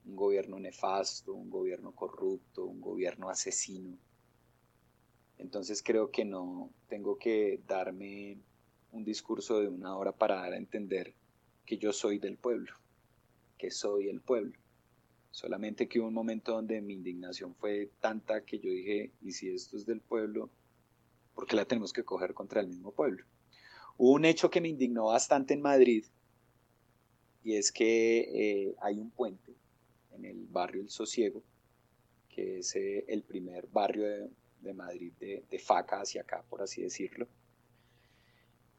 un 0.04 0.16
gobierno 0.16 0.58
nefasto, 0.60 1.32
un 1.32 1.48
gobierno 1.48 1.92
corrupto, 1.92 2.66
un 2.66 2.82
gobierno 2.82 3.30
asesino. 3.30 3.96
Entonces 5.38 5.82
creo 5.82 6.10
que 6.10 6.26
no 6.26 6.70
tengo 6.90 7.16
que 7.16 7.62
darme 7.66 8.36
un 8.90 9.02
discurso 9.02 9.60
de 9.60 9.68
una 9.68 9.96
hora 9.96 10.12
para 10.12 10.42
dar 10.42 10.52
a 10.52 10.58
entender 10.58 11.14
que 11.64 11.78
yo 11.78 11.94
soy 11.94 12.18
del 12.18 12.36
pueblo, 12.36 12.74
que 13.56 13.70
soy 13.70 14.10
el 14.10 14.20
pueblo. 14.20 14.58
Solamente 15.30 15.88
que 15.88 16.00
hubo 16.00 16.08
un 16.08 16.12
momento 16.12 16.52
donde 16.52 16.82
mi 16.82 16.92
indignación 16.92 17.54
fue 17.54 17.90
tanta 17.98 18.44
que 18.44 18.58
yo 18.58 18.68
dije, 18.68 19.10
¿y 19.22 19.32
si 19.32 19.48
esto 19.48 19.78
es 19.78 19.86
del 19.86 20.02
pueblo? 20.02 20.50
¿Por 21.34 21.46
qué 21.46 21.56
la 21.56 21.64
tenemos 21.64 21.92
que 21.92 22.04
coger 22.04 22.34
contra 22.34 22.60
el 22.60 22.68
mismo 22.68 22.92
pueblo? 22.92 23.24
Un 23.96 24.24
hecho 24.24 24.50
que 24.50 24.60
me 24.60 24.68
indignó 24.68 25.06
bastante 25.06 25.54
en 25.54 25.62
Madrid 25.62 26.04
y 27.44 27.56
es 27.56 27.72
que 27.72 28.20
eh, 28.20 28.74
hay 28.80 28.98
un 28.98 29.10
puente 29.10 29.54
en 30.12 30.24
el 30.24 30.46
barrio 30.46 30.82
El 30.82 30.90
Sosiego, 30.90 31.42
que 32.28 32.58
es 32.58 32.74
eh, 32.76 33.04
el 33.08 33.22
primer 33.22 33.66
barrio 33.66 34.30
de, 34.60 34.74
Madrid 34.74 35.12
de, 35.18 35.44
de, 35.50 35.58
faca 35.58 36.00
hacia 36.00 36.22
acá, 36.22 36.44
por 36.48 36.62
así 36.62 36.82
decirlo, 36.82 37.26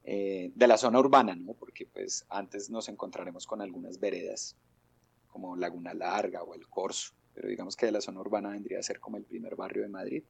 eh, 0.06 0.52
de 0.54 0.68
la 0.68 0.78
zona 0.78 1.00
urbana, 1.00 1.36
¿no? 1.36 1.54
Porque 1.54 1.86
pues 1.86 2.26
antes 2.30 2.70
nos 2.70 2.90
encontraremos 2.90 3.48
con 3.48 3.62
algunas 3.62 4.00
veredas 4.00 4.58
como 5.28 5.56
Laguna 5.56 5.94
Larga 5.94 6.44
o 6.44 6.56
El 6.56 6.68
Corso, 6.68 7.14
pero 7.34 7.48
digamos 7.48 7.76
que 7.76 7.86
de 7.86 7.94
la 7.94 8.02
zona 8.02 8.20
urbana 8.20 8.50
vendría 8.50 8.80
a 8.80 8.84
ser 8.84 9.00
como 9.00 9.18
el 9.18 9.24
primer 9.24 9.56
barrio 9.56 9.84
de 9.84 9.90
Madrid. 9.90 10.24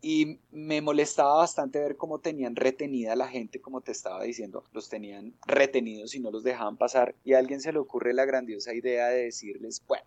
Y 0.00 0.38
me 0.52 0.80
molestaba 0.80 1.38
bastante 1.38 1.80
ver 1.80 1.96
cómo 1.96 2.20
tenían 2.20 2.54
retenida 2.54 3.16
la 3.16 3.28
gente, 3.28 3.60
como 3.60 3.80
te 3.80 3.90
estaba 3.90 4.22
diciendo, 4.22 4.64
los 4.72 4.88
tenían 4.88 5.34
retenidos 5.46 6.14
y 6.14 6.20
no 6.20 6.30
los 6.30 6.44
dejaban 6.44 6.76
pasar. 6.76 7.16
Y 7.24 7.32
a 7.32 7.38
alguien 7.38 7.60
se 7.60 7.72
le 7.72 7.80
ocurre 7.80 8.14
la 8.14 8.24
grandiosa 8.24 8.74
idea 8.74 9.08
de 9.08 9.24
decirles, 9.24 9.82
bueno, 9.86 10.06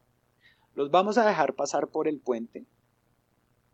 los 0.75 0.91
vamos 0.91 1.17
a 1.17 1.27
dejar 1.27 1.55
pasar 1.55 1.89
por 1.89 2.07
el 2.07 2.19
puente, 2.19 2.65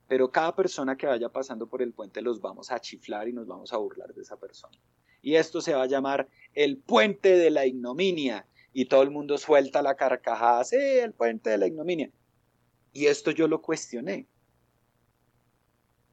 pero 0.07 0.31
cada 0.31 0.55
persona 0.55 0.97
que 0.97 1.05
vaya 1.05 1.29
pasando 1.29 1.67
por 1.67 1.81
el 1.81 1.93
puente 1.93 2.21
los 2.21 2.41
vamos 2.41 2.71
a 2.71 2.79
chiflar 2.79 3.27
y 3.27 3.33
nos 3.33 3.45
vamos 3.45 3.71
a 3.74 3.77
burlar 3.77 4.13
de 4.13 4.21
esa 4.21 4.38
persona. 4.38 4.77
Y 5.21 5.36
esto 5.36 5.62
se 5.62 5.74
va 5.74 5.83
a 5.83 5.88
llamar 5.88 6.29
el 6.53 6.77
puente 6.77 7.36
de 7.38 7.50
la 7.50 7.65
ignominia. 7.65 8.47
Y 8.74 8.86
todo 8.86 9.01
el 9.01 9.12
mundo 9.12 9.38
suelta 9.38 9.81
la 9.81 9.95
carcajada, 9.95 10.63
sí, 10.63 10.75
el 10.75 11.12
puente 11.12 11.50
de 11.50 11.57
la 11.57 11.67
ignominia. 11.67 12.12
Y 12.93 13.07
esto 13.07 13.31
yo 13.31 13.47
lo 13.47 13.62
cuestioné 13.62 14.27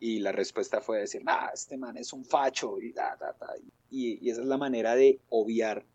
y 0.05 0.19
la 0.19 0.33
respuesta 0.33 0.83
fue 0.83 0.99
decir, 0.99 1.23
ah, 1.25 1.51
este 1.55 1.79
man 1.79 1.97
es 1.97 2.13
un 2.13 2.27
facho 2.27 2.79
y, 2.79 2.95
y, 3.89 4.29
esa 4.29 4.43
es 4.43 4.47
la 4.47 4.59
manera 4.59 4.95
de 4.95 5.19
obviar 5.31 5.87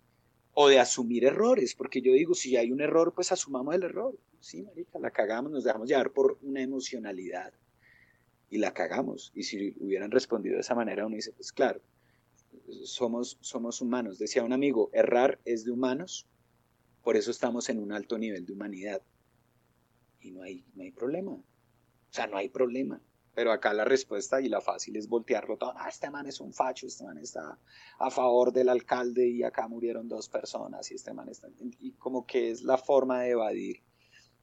o 0.55 0.67
de 0.67 0.79
asumir 0.79 1.25
errores, 1.25 1.75
porque 1.75 2.01
yo 2.01 2.13
digo, 2.13 2.33
si 2.33 2.57
hay 2.57 2.71
un 2.71 2.81
error, 2.81 3.13
pues 3.13 3.31
asumamos 3.31 3.75
el 3.75 3.83
error. 3.83 4.17
Sí, 4.39 4.63
marica, 4.63 4.97
la 4.97 5.11
cagamos, 5.11 5.51
nos 5.51 5.63
dejamos 5.63 5.87
llevar 5.87 6.09
por 6.09 6.39
una 6.41 6.59
emocionalidad 6.59 7.53
y 8.49 8.57
la 8.57 8.73
cagamos. 8.73 9.31
Y 9.35 9.43
si 9.43 9.75
hubieran 9.79 10.09
respondido 10.09 10.55
de 10.55 10.61
esa 10.61 10.73
manera, 10.73 11.05
uno 11.05 11.15
dice, 11.15 11.31
pues 11.33 11.51
claro, 11.51 11.79
somos, 12.83 13.37
somos 13.41 13.79
humanos. 13.79 14.17
Decía 14.17 14.43
un 14.43 14.53
amigo, 14.53 14.89
errar 14.91 15.39
es 15.45 15.65
de 15.65 15.71
humanos, 15.71 16.25
por 17.03 17.15
eso 17.15 17.29
estamos 17.29 17.69
en 17.69 17.77
un 17.77 17.91
alto 17.91 18.17
nivel 18.17 18.43
de 18.43 18.53
humanidad. 18.53 19.03
Y 20.19 20.31
no 20.31 20.41
hay, 20.41 20.65
no 20.73 20.81
hay 20.81 20.89
problema. 20.89 21.33
O 21.33 21.43
sea, 22.09 22.25
no 22.25 22.37
hay 22.37 22.49
problema. 22.49 22.99
Pero 23.33 23.51
acá 23.51 23.73
la 23.73 23.85
respuesta 23.85 24.41
y 24.41 24.49
la 24.49 24.61
fácil 24.61 24.95
es 24.95 25.07
voltearlo 25.07 25.57
todo. 25.57 25.73
Ah, 25.75 25.89
este 25.89 26.09
man 26.09 26.25
es 26.25 26.39
un 26.39 26.53
facho, 26.53 26.87
este 26.87 27.03
man 27.03 27.17
está 27.17 27.57
a 27.99 28.09
favor 28.09 28.51
del 28.51 28.69
alcalde 28.69 29.27
y 29.27 29.43
acá 29.43 29.67
murieron 29.67 30.09
dos 30.09 30.29
personas 30.29 30.91
y 30.91 30.95
este 30.95 31.13
man 31.13 31.29
está... 31.29 31.47
Y 31.79 31.93
como 31.93 32.25
que 32.25 32.51
es 32.51 32.63
la 32.63 32.77
forma 32.77 33.21
de 33.21 33.31
evadir 33.31 33.83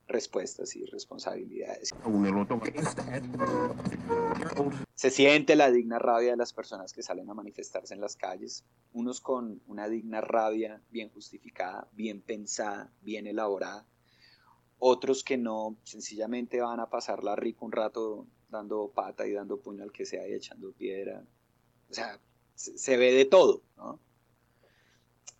respuestas 0.08 0.76
y 0.76 0.84
responsabilidades. 0.84 1.94
Se 4.94 5.10
siente 5.10 5.56
la 5.56 5.70
digna 5.70 5.98
rabia 5.98 6.30
de 6.30 6.36
las 6.36 6.52
personas 6.52 6.92
que 6.92 7.02
salen 7.02 7.28
a 7.28 7.34
manifestarse 7.34 7.94
en 7.94 8.00
las 8.00 8.16
calles, 8.16 8.64
unos 8.92 9.20
con 9.20 9.60
una 9.66 9.88
digna 9.88 10.20
rabia 10.20 10.80
bien 10.90 11.10
justificada, 11.10 11.88
bien 11.92 12.22
pensada, 12.22 12.92
bien 13.02 13.26
elaborada, 13.26 13.86
otros 14.78 15.24
que 15.24 15.38
no, 15.38 15.76
sencillamente 15.84 16.60
van 16.60 16.80
a 16.80 16.90
pasarla 16.90 17.34
rico 17.34 17.64
un 17.64 17.72
rato 17.72 18.26
dando 18.48 18.90
pata 18.94 19.26
y 19.26 19.32
dando 19.32 19.58
puño 19.58 19.82
al 19.82 19.92
que 19.92 20.06
sea 20.06 20.26
y 20.28 20.34
echando 20.34 20.72
piedra. 20.72 21.24
O 21.90 21.94
sea, 21.94 22.20
se, 22.54 22.96
ve 22.96 23.12
de 23.12 23.24
todo, 23.24 23.62
¿no? 23.76 24.00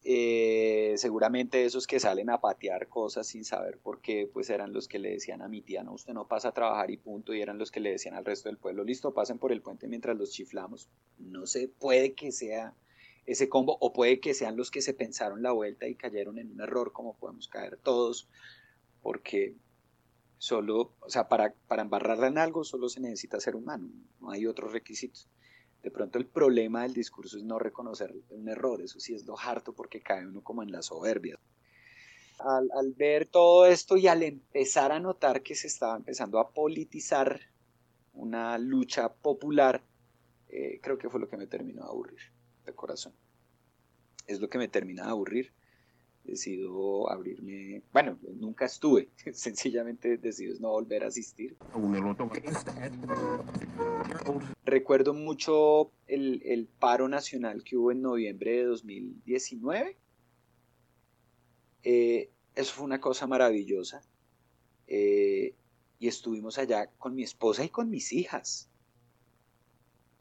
Eh, 0.09 0.95
seguramente 0.99 1.65
esos 1.65 1.89
que 1.89 1.99
salen 1.99 2.31
a 2.31 2.41
patear 2.41 2.87
cosas 2.87 3.27
sin 3.27 3.45
saber 3.45 3.79
por 3.79 4.01
qué, 4.01 4.31
pues 4.33 4.51
eran 4.51 4.73
los 4.73 4.87
que 4.87 5.01
le 5.01 5.11
decían 5.11 5.43
a 5.43 5.49
mi 5.49 5.63
tía, 5.63 5.83
no, 5.83 5.95
usted 5.95 6.15
no 6.15 6.29
pasa 6.29 6.49
a 6.49 6.55
trabajar 6.55 6.93
y 6.93 6.97
punto, 6.97 7.35
y 7.35 7.41
eran 7.41 7.59
los 7.59 7.73
que 7.73 7.81
le 7.81 7.91
decían 7.91 8.15
al 8.15 8.25
resto 8.25 8.49
del 8.49 8.57
pueblo, 8.57 8.85
listo, 8.85 9.13
pasen 9.13 9.39
por 9.39 9.51
el 9.51 9.63
puente 9.63 9.89
mientras 9.89 10.17
los 10.17 10.31
chiflamos. 10.31 10.89
No 11.19 11.47
sé, 11.47 11.69
puede 11.81 12.15
que 12.15 12.31
sea 12.31 12.73
ese 13.25 13.49
combo, 13.49 13.77
o 13.81 13.93
puede 13.93 14.21
que 14.21 14.33
sean 14.33 14.57
los 14.57 14.71
que 14.71 14.81
se 14.81 14.95
pensaron 14.95 15.43
la 15.43 15.51
vuelta 15.51 15.89
y 15.89 15.97
cayeron 15.97 16.39
en 16.39 16.53
un 16.53 16.61
error, 16.61 16.93
como 16.93 17.17
podemos 17.17 17.49
caer 17.49 17.77
todos, 17.77 18.29
porque 19.03 19.57
Solo, 20.39 20.93
o 21.01 21.09
sea, 21.09 21.29
para, 21.29 21.55
para 21.67 21.83
embarrarla 21.83 22.27
en 22.27 22.39
algo 22.39 22.63
solo 22.63 22.89
se 22.89 23.01
necesita 23.01 23.41
ser 23.41 23.57
humano, 23.57 23.89
no 24.21 24.31
hay 24.31 24.47
otros 24.47 24.73
requisitos. 24.73 25.29
De 25.83 25.91
pronto 25.91 26.19
el 26.19 26.27
problema 26.27 26.83
del 26.83 26.93
discurso 26.93 27.37
es 27.37 27.45
no 27.45 27.59
reconocer 27.59 28.13
un 28.31 28.49
error, 28.49 28.83
eso 28.83 28.99
sí 28.99 29.15
es 29.15 29.25
lo 29.25 29.39
harto 29.39 29.73
porque 29.73 30.01
cae 30.01 30.27
uno 30.27 30.43
como 30.43 30.63
en 30.63 30.73
la 30.73 30.83
soberbia. 30.83 31.39
Al, 32.39 32.93
ver 32.95 33.27
todo 33.27 33.67
esto 33.67 33.97
y 33.97 34.09
al 34.09 34.23
empezar 34.23 34.93
a 34.93 35.01
notar 35.01 35.43
que 35.43 35.55
se 35.55 35.69
estaba 35.69 35.97
empezando 35.97 36.39
a 36.39 36.51
politizar 36.51 37.41
una 38.13 38.59
lucha 38.59 39.15
popular, 39.15 39.83
eh, 40.49 40.81
creo 40.83 40.99
que 40.99 41.09
fue 41.09 41.21
lo 41.21 41.29
que 41.29 41.37
me 41.37 41.47
terminó 41.47 41.85
de 41.85 41.89
aburrir, 41.89 42.21
de 42.67 42.75
corazón. 42.75 43.15
Es 44.27 44.41
lo 44.41 44.51
que 44.51 44.59
me 44.59 44.69
termina 44.69 45.05
de 45.05 45.11
aburrir 45.11 45.53
decido 46.27 47.11
abrirme, 47.11 47.83
bueno, 47.93 48.19
nunca 48.35 48.67
estuve, 48.67 49.09
sencillamente 49.33 50.19
decido 50.19 50.57
no 50.61 50.71
volver 50.71 51.05
a 51.05 51.09
asistir. 51.09 51.57
Recuerdo 54.65 55.15
mucho 55.15 55.93
el, 56.07 56.43
el, 56.45 56.67
paro 56.67 57.09
nacional 57.09 57.63
que 57.65 57.77
hubo 57.77 57.93
en 57.93 58.03
noviembre 58.03 58.53
de 58.57 58.65
2019. 58.65 59.97
Eh, 61.83 62.31
eso 62.55 62.75
fue 62.75 62.85
una 62.85 63.01
cosa 63.01 63.27
maravillosa. 63.27 64.03
Eh, 64.89 65.55
y 65.99 66.09
estuvimos 66.09 66.59
allá 66.59 66.91
con 66.99 67.15
mi 67.15 67.23
esposa 67.23 67.65
y 67.65 67.69
con 67.69 67.91
mis 67.91 68.13
hijas. 68.13 68.69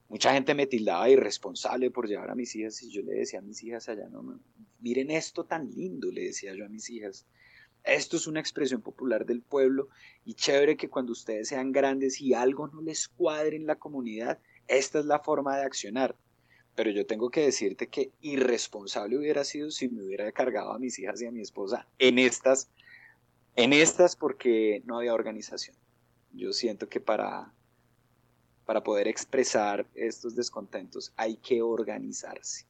Mucha 0.07 0.33
gente 0.33 0.53
me 0.53 0.67
tildaba 0.67 1.09
irresponsable 1.09 1.89
por 1.89 2.07
llevar 2.07 2.29
a 2.29 2.35
mis 2.35 2.55
hijas 2.55 2.81
y 2.83 2.91
yo 2.91 3.01
le 3.01 3.13
decía 3.13 3.39
a 3.39 3.41
mis 3.41 3.63
hijas 3.63 3.89
allá, 3.89 4.07
no, 4.09 4.39
miren 4.79 5.09
esto 5.09 5.45
tan 5.45 5.69
lindo, 5.71 6.11
le 6.11 6.25
decía 6.25 6.53
yo 6.53 6.65
a 6.65 6.69
mis 6.69 6.89
hijas. 6.89 7.25
Esto 7.83 8.17
es 8.17 8.27
una 8.27 8.39
expresión 8.39 8.81
popular 8.81 9.25
del 9.25 9.41
pueblo 9.41 9.89
y 10.23 10.35
chévere 10.35 10.77
que 10.77 10.89
cuando 10.89 11.11
ustedes 11.11 11.47
sean 11.47 11.71
grandes 11.71 12.21
y 12.21 12.33
algo 12.33 12.67
no 12.67 12.81
les 12.81 13.07
cuadre 13.07 13.55
en 13.55 13.65
la 13.65 13.75
comunidad, 13.75 14.39
esta 14.67 14.99
es 14.99 15.05
la 15.05 15.19
forma 15.19 15.57
de 15.57 15.65
accionar. 15.65 16.15
Pero 16.75 16.91
yo 16.91 17.05
tengo 17.05 17.29
que 17.29 17.41
decirte 17.41 17.87
que 17.87 18.11
irresponsable 18.21 19.17
hubiera 19.17 19.43
sido 19.43 19.71
si 19.71 19.87
me 19.87 20.03
hubiera 20.03 20.31
cargado 20.31 20.73
a 20.73 20.79
mis 20.79 20.99
hijas 20.99 21.21
y 21.21 21.25
a 21.25 21.31
mi 21.31 21.41
esposa 21.41 21.87
en 21.97 22.19
estas, 22.19 22.69
en 23.55 23.73
estas 23.73 24.15
porque 24.15 24.81
no 24.85 24.97
había 24.97 25.13
organización. 25.13 25.75
Yo 26.33 26.53
siento 26.53 26.89
que 26.89 26.99
para 26.99 27.54
para 28.65 28.83
poder 28.83 29.07
expresar 29.07 29.87
estos 29.93 30.35
descontentos 30.35 31.13
hay 31.15 31.37
que 31.37 31.61
organizarse. 31.61 32.65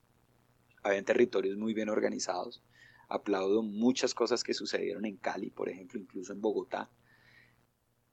Habían 0.83 1.05
territorios 1.05 1.57
muy 1.57 1.73
bien 1.73 1.89
organizados. 1.89 2.61
Aplaudo 3.07 3.63
muchas 3.63 4.13
cosas 4.13 4.43
que 4.43 4.53
sucedieron 4.53 5.05
en 5.05 5.17
Cali, 5.17 5.49
por 5.49 5.69
ejemplo, 5.69 5.99
incluso 5.99 6.33
en 6.33 6.41
Bogotá. 6.41 6.89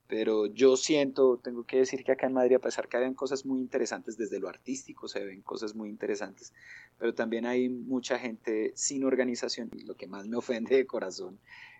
Pero 0.06 0.46
yo 0.46 0.76
siento, 0.76 1.38
tengo 1.42 1.64
que 1.64 1.78
decir 1.78 2.04
que 2.04 2.12
acá 2.12 2.26
en 2.26 2.34
Madrid, 2.34 2.56
a 2.56 2.60
pesar 2.60 2.88
que 2.88 2.98
habían 2.98 3.14
cosas 3.14 3.46
muy 3.46 3.60
interesantes 3.60 4.16
desde 4.18 4.38
lo 4.38 4.48
artístico, 4.48 5.08
se 5.08 5.24
ven 5.24 5.40
cosas 5.40 5.74
muy 5.74 5.88
interesantes, 5.88 6.52
pero 6.98 7.14
también 7.14 7.46
hay 7.46 7.68
mucha 7.70 8.18
gente 8.18 8.72
sin 8.74 9.04
organización. 9.04 9.70
Y 9.74 9.84
lo 9.84 9.96
que 9.96 10.06
más 10.06 10.26
me 10.28 10.36
ofende 10.36 10.76
de 10.76 10.86
corazón 10.86 11.38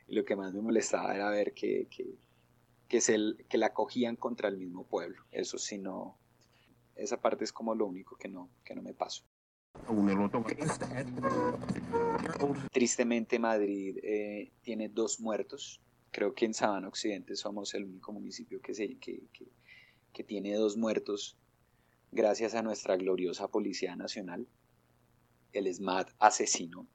y 0.09 0.15
lo 0.15 0.25
que 0.25 0.35
más 0.35 0.55
me 0.55 0.63
molestaba 0.63 1.15
era 1.15 1.31
ver 1.31 1.53
que, 1.53 1.89
que 1.95 2.17
que, 2.93 3.35
que 3.49 3.57
la 3.57 3.73
cogían 3.73 4.17
contra 4.17 4.51
el 4.51 4.59
mismo 4.59 4.85
pueblo. 4.85 5.25
Eso 5.31 5.57
sí 5.57 5.79
no, 5.79 6.19
esa 6.95 7.19
parte 7.23 7.45
es 7.45 7.53
como 7.53 7.75
lo 7.75 7.87
único 7.87 8.17
que 8.17 8.29
no, 8.29 8.51
que 8.63 8.75
no 8.75 8.83
me 8.83 8.93
paso. 8.93 9.25
Tristemente 12.71 13.39
Madrid 13.39 13.97
eh, 14.03 14.53
tiene 14.61 14.91
dos 14.91 15.21
muertos. 15.21 15.81
Creo 16.11 16.35
que 16.35 16.45
en 16.45 16.53
Sabana 16.53 16.89
Occidente 16.89 17.35
somos 17.35 17.73
el 17.73 17.85
único 17.85 18.13
municipio 18.13 18.61
que, 18.61 18.75
se, 18.75 18.99
que, 18.99 19.23
que, 20.13 20.25
tiene 20.25 20.55
dos 20.55 20.77
muertos 20.77 21.39
gracias 22.11 22.55
a 22.55 22.63
nuestra 22.63 22.99
gloriosa 22.99 23.49
Policía 23.49 23.97
Nacional. 23.97 24.47
El 25.55 25.73
SMAT 25.73 26.11
asesinó 26.19 26.87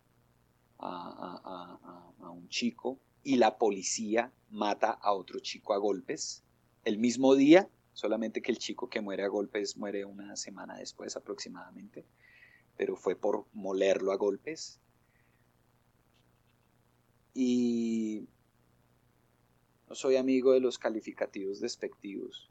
a, 0.78 2.14
a, 2.20 2.30
un 2.30 2.48
chico 2.50 3.00
y 3.24 3.38
la 3.38 3.58
policía 3.58 4.32
mata 4.50 4.92
a 4.92 5.14
otro 5.14 5.40
chico 5.40 5.74
a 5.74 5.78
golpes 5.78 6.44
el 6.86 6.98
mismo 6.98 7.36
día, 7.36 7.70
solamente 7.94 8.42
que 8.42 8.52
el 8.52 8.60
chico 8.60 8.90
que 8.90 9.02
muere 9.02 9.24
a 9.24 9.28
golpes 9.28 9.76
muere 9.78 10.06
una 10.06 10.36
semana 10.36 10.78
después 10.78 11.16
aproximadamente 11.18 12.06
pero 12.78 12.96
fue 12.96 13.16
por 13.16 13.46
molerlo 13.54 14.12
a 14.12 14.16
golpes. 14.16 14.80
Y 17.34 18.28
no 19.90 19.96
soy 19.96 20.16
amigo 20.16 20.54
de 20.54 20.60
los 20.60 20.78
calificativos 20.78 21.60
despectivos. 21.60 22.50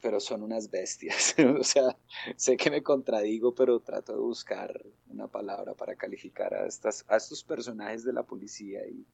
Pero 0.00 0.20
son 0.20 0.42
unas 0.42 0.70
bestias. 0.70 1.34
o 1.60 1.64
sea, 1.64 1.96
sé 2.36 2.56
que 2.56 2.70
me 2.70 2.82
contradigo, 2.82 3.54
pero 3.54 3.80
trato 3.80 4.12
de 4.12 4.20
buscar 4.20 4.84
una 5.08 5.28
palabra 5.28 5.74
para 5.74 5.96
calificar 5.96 6.54
a, 6.54 6.66
estas, 6.66 7.04
a 7.08 7.16
estos 7.16 7.42
personajes 7.42 8.04
de 8.04 8.12
la 8.12 8.22
policía. 8.22 8.86
Y, 8.86 9.06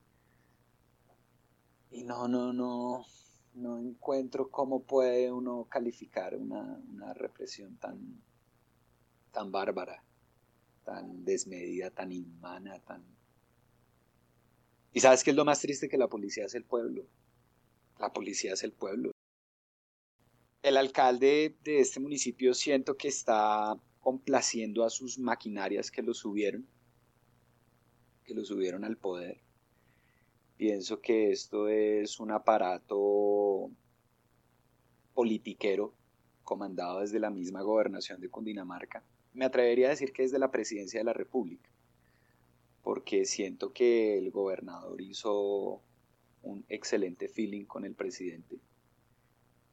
y 1.90 2.04
no, 2.04 2.28
no, 2.28 2.52
no, 2.52 3.04
no 3.54 3.78
encuentro 3.78 4.50
cómo 4.50 4.82
puede 4.82 5.32
uno 5.32 5.66
calificar 5.68 6.36
una, 6.36 6.80
una 6.90 7.14
represión 7.14 7.76
tan, 7.76 8.22
tan 9.32 9.50
bárbara, 9.50 10.02
tan 10.84 11.24
desmedida, 11.24 11.90
tan 11.90 12.12
inhumana, 12.12 12.80
tan... 12.80 13.04
¿Y 14.92 15.00
sabes 15.00 15.22
qué 15.22 15.30
es 15.30 15.36
lo 15.36 15.44
más 15.44 15.60
triste? 15.60 15.88
Que 15.88 15.96
la 15.96 16.08
policía 16.08 16.44
es 16.44 16.54
el 16.54 16.64
pueblo. 16.64 17.04
La 17.98 18.12
policía 18.12 18.54
es 18.54 18.64
el 18.64 18.72
pueblo. 18.72 19.12
El 20.62 20.76
alcalde 20.76 21.56
de 21.64 21.80
este 21.80 22.00
municipio 22.00 22.54
siento 22.54 22.96
que 22.96 23.08
está 23.08 23.76
complaciendo 24.00 24.84
a 24.84 24.90
sus 24.90 25.18
maquinarias 25.18 25.90
que 25.90 26.02
lo 26.02 26.14
subieron, 26.14 26.66
que 28.24 28.34
lo 28.34 28.44
subieron 28.44 28.84
al 28.84 28.96
poder. 28.96 29.40
Pienso 30.56 31.00
que 31.00 31.30
esto 31.30 31.68
es 31.68 32.20
un 32.20 32.30
aparato 32.30 33.70
politiquero 35.14 35.94
comandado 36.42 37.00
desde 37.00 37.18
la 37.18 37.30
misma 37.30 37.62
gobernación 37.62 38.20
de 38.20 38.28
Cundinamarca 38.28 39.02
me 39.32 39.44
atrevería 39.44 39.86
a 39.86 39.90
decir 39.90 40.12
que 40.12 40.24
es 40.24 40.32
de 40.32 40.38
la 40.38 40.50
presidencia 40.50 41.00
de 41.00 41.04
la 41.04 41.12
República, 41.12 41.70
porque 42.82 43.24
siento 43.24 43.72
que 43.72 44.18
el 44.18 44.30
gobernador 44.30 45.00
hizo 45.00 45.82
un 46.42 46.64
excelente 46.68 47.28
feeling 47.28 47.64
con 47.64 47.84
el 47.84 47.94
presidente. 47.94 48.58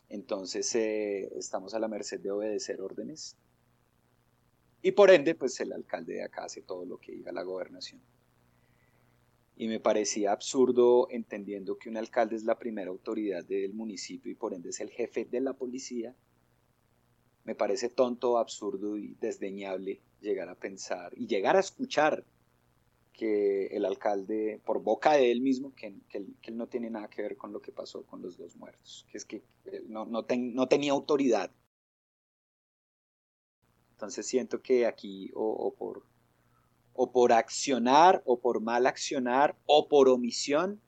Entonces 0.10 0.74
eh, 0.76 1.30
estamos 1.38 1.74
a 1.74 1.80
la 1.80 1.88
merced 1.88 2.20
de 2.20 2.32
obedecer 2.32 2.82
órdenes. 2.82 3.36
Y 4.82 4.92
por 4.92 5.12
ende, 5.12 5.36
pues 5.36 5.60
el 5.60 5.74
alcalde 5.74 6.16
de 6.16 6.24
acá 6.24 6.46
hace 6.46 6.62
todo 6.62 6.86
lo 6.86 6.98
que 6.98 7.12
diga 7.12 7.32
la 7.32 7.44
gobernación. 7.44 8.02
Y 9.56 9.68
me 9.68 9.80
parecía 9.80 10.32
absurdo 10.32 11.08
entendiendo 11.10 11.78
que 11.78 11.90
un 11.90 11.98
alcalde 11.98 12.36
es 12.36 12.44
la 12.44 12.60
primera 12.60 12.90
autoridad 12.90 13.44
del 13.44 13.74
municipio 13.74 14.32
y 14.32 14.36
por 14.36 14.54
ende 14.54 14.70
es 14.70 14.80
el 14.80 14.92
jefe 14.92 15.26
de 15.26 15.42
la 15.42 15.54
policía, 15.54 16.16
me 17.48 17.56
parece 17.56 17.88
tonto, 17.88 18.38
absurdo 18.38 18.98
y 18.98 19.16
desdeñable 19.22 20.02
llegar 20.20 20.50
a 20.50 20.56
pensar 20.56 21.14
y 21.16 21.28
llegar 21.28 21.56
a 21.56 21.62
escuchar 21.62 22.26
que 23.18 23.66
el 23.68 23.84
alcalde, 23.84 24.62
por 24.64 24.82
boca 24.82 25.14
de 25.14 25.32
él 25.32 25.42
mismo, 25.42 25.74
que, 25.76 25.88
él, 26.12 26.36
no 26.54 26.68
tiene 26.68 26.90
nada 26.90 27.10
que 27.10 27.24
ver 27.24 27.36
con 27.36 27.52
lo 27.52 27.60
que 27.60 27.72
pasó 27.72 28.06
con 28.06 28.22
los 28.22 28.38
dos 28.38 28.56
muertos, 28.56 29.06
que 29.12 29.18
es 29.18 29.26
que 29.26 29.44
no, 29.88 30.06
no, 30.06 30.24
tenía 30.24 30.92
autoridad. 30.92 31.52
Entonces 33.92 34.28
siento 34.28 34.62
que 34.62 34.86
aquí 34.86 35.32
o, 35.34 35.74
por, 35.74 36.06
o 36.94 37.12
por 37.12 37.34
accionar 37.34 38.22
o 38.26 38.40
por 38.40 38.62
mal 38.62 38.86
accionar 38.86 39.58
o 39.66 39.90
por 39.90 40.08
omisión 40.08 40.80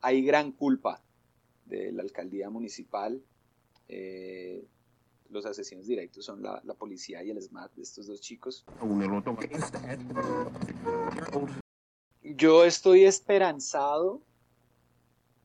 hay 0.00 0.22
gran 0.22 0.50
culpa 0.50 1.02
de 1.64 1.92
la 1.92 2.02
alcaldía 2.02 2.50
municipal. 2.50 3.22
Eh, 3.86 4.66
los 5.34 5.44
asesinos 5.44 5.86
directos 5.86 6.24
son 6.24 6.40
la, 6.42 6.60
policía 6.78 7.22
y 7.22 7.30
el 7.30 7.42
SMAT 7.42 7.74
de 7.74 7.82
estos 7.82 8.06
dos 8.06 8.20
chicos. 8.20 8.64
Yo 12.22 12.64
estoy 12.64 13.04
esperanzado, 13.04 14.22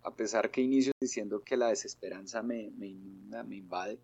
a 0.04 0.14
pesar 0.14 0.52
que 0.52 0.62
inicio 0.62 0.94
diciendo 1.02 1.44
que 1.44 1.58
la 1.58 1.70
desesperanza 1.70 2.44
me, 2.44 2.72
inunda, 2.80 3.44
me 3.44 3.58
invade, 3.58 4.00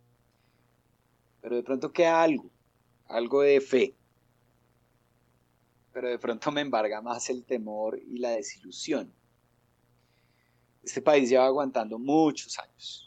pero 1.40 1.56
de 1.56 1.64
pronto 1.64 1.94
queda 1.94 2.24
algo, 2.24 2.50
algo 3.06 3.42
de 3.42 3.62
fe. 3.62 3.96
Pero 5.94 6.10
de 6.10 6.18
pronto 6.18 6.52
me 6.52 6.62
embarga 6.62 7.00
más 7.02 7.30
el 7.30 7.46
temor 7.46 8.00
y 8.00 8.18
la 8.18 8.32
desilusión. 8.32 9.14
Este 10.84 11.02
país 11.02 11.30
lleva 11.30 11.46
aguantando 11.46 12.00
muchos 12.00 12.58
años 12.60 13.06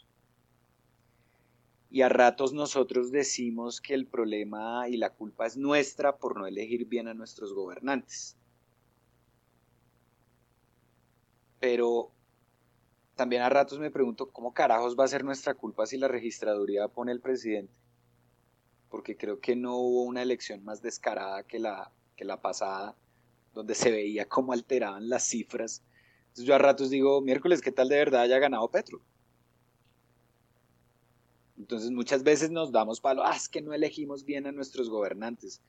y 1.91 2.03
a 2.03 2.09
ratos 2.09 2.53
nosotros 2.53 3.11
decimos 3.11 3.81
que 3.81 3.95
el 3.95 4.05
problema 4.05 4.87
y 4.87 4.97
la 4.97 5.09
culpa 5.09 5.47
es 5.47 5.57
nuestra 5.57 6.17
por 6.17 6.37
no 6.37 6.45
elegir 6.45 6.85
bien 6.85 7.07
a 7.07 7.15
nuestros 7.15 7.53
gobernantes. 7.53 8.37
Pero 11.59 12.11
también 13.15 13.41
a 13.41 13.49
ratos 13.49 13.79
me 13.79 13.91
pregunto 13.91 14.29
cómo 14.29 14.53
carajos 14.53 14.95
va 14.97 15.05
a 15.05 15.09
ser 15.09 15.23
nuestra 15.23 15.55
culpa 15.55 15.87
si 15.87 15.97
la 15.97 16.07
registraduría 16.07 16.87
pone 16.87 17.11
el 17.11 17.21
presidente. 17.21 17.73
Porque 18.89 19.17
creo 19.17 19.39
que 19.39 19.55
no 19.55 19.75
hubo 19.77 20.03
una 20.03 20.21
elección 20.21 20.63
más 20.63 20.81
descarada 20.81 21.43
que 21.43 21.59
la, 21.59 21.91
que 22.15 22.23
la 22.23 22.39
pasada, 22.41 22.95
donde 23.53 23.73
se 23.75 23.91
veía 23.91 24.27
cómo 24.29 24.53
alteraban 24.53 25.09
las 25.09 25.23
cifras. 25.23 25.83
Entonces 26.27 26.45
yo 26.45 26.53
a 26.53 26.59
ratos 26.59 26.91
digo, 26.91 27.19
miércoles, 27.21 27.61
¿qué 27.61 27.71
tal 27.71 27.89
de 27.89 27.97
verdad 27.97 28.21
haya 28.21 28.39
ganado 28.39 28.69
Petro? 28.69 29.01
Entonces 31.59 31.91
muchas 31.91 32.23
veces 32.23 32.49
nos 32.49 32.71
damos 32.71 33.01
palo, 33.01 33.23
ah, 33.23 33.35
es 33.35 33.49
que 33.49 33.61
no 33.61 33.73
elegimos 33.73 34.23
bien 34.23 34.47
a 34.47 34.51
nuestros 34.51 34.89
gobernantes. 34.89 35.61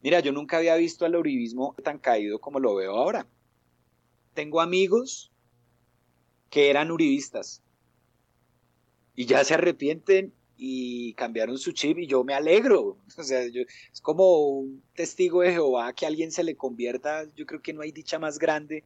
Mira, 0.00 0.20
yo 0.20 0.32
nunca 0.32 0.56
había 0.56 0.74
visto 0.76 1.04
al 1.04 1.16
uribismo 1.16 1.76
tan 1.84 1.98
caído 1.98 2.40
como 2.40 2.58
lo 2.58 2.74
veo 2.74 2.96
ahora. 2.96 3.28
Tengo 4.32 4.60
amigos 4.60 5.30
que 6.50 6.70
eran 6.70 6.90
uribistas 6.90 7.62
y 9.14 9.26
ya 9.26 9.44
se 9.44 9.54
arrepienten 9.54 10.32
y 10.56 11.12
cambiaron 11.14 11.58
su 11.58 11.72
chip 11.72 11.98
y 11.98 12.06
yo 12.06 12.24
me 12.24 12.34
alegro. 12.34 12.98
O 13.18 13.22
sea, 13.22 13.46
yo, 13.46 13.62
es 13.92 14.00
como 14.00 14.48
un 14.48 14.82
testigo 14.94 15.42
de 15.42 15.52
Jehová 15.52 15.92
que 15.92 16.06
alguien 16.06 16.32
se 16.32 16.42
le 16.42 16.56
convierta. 16.56 17.24
Yo 17.36 17.44
creo 17.44 17.60
que 17.60 17.74
no 17.74 17.82
hay 17.82 17.92
dicha 17.92 18.18
más 18.18 18.38
grande 18.38 18.84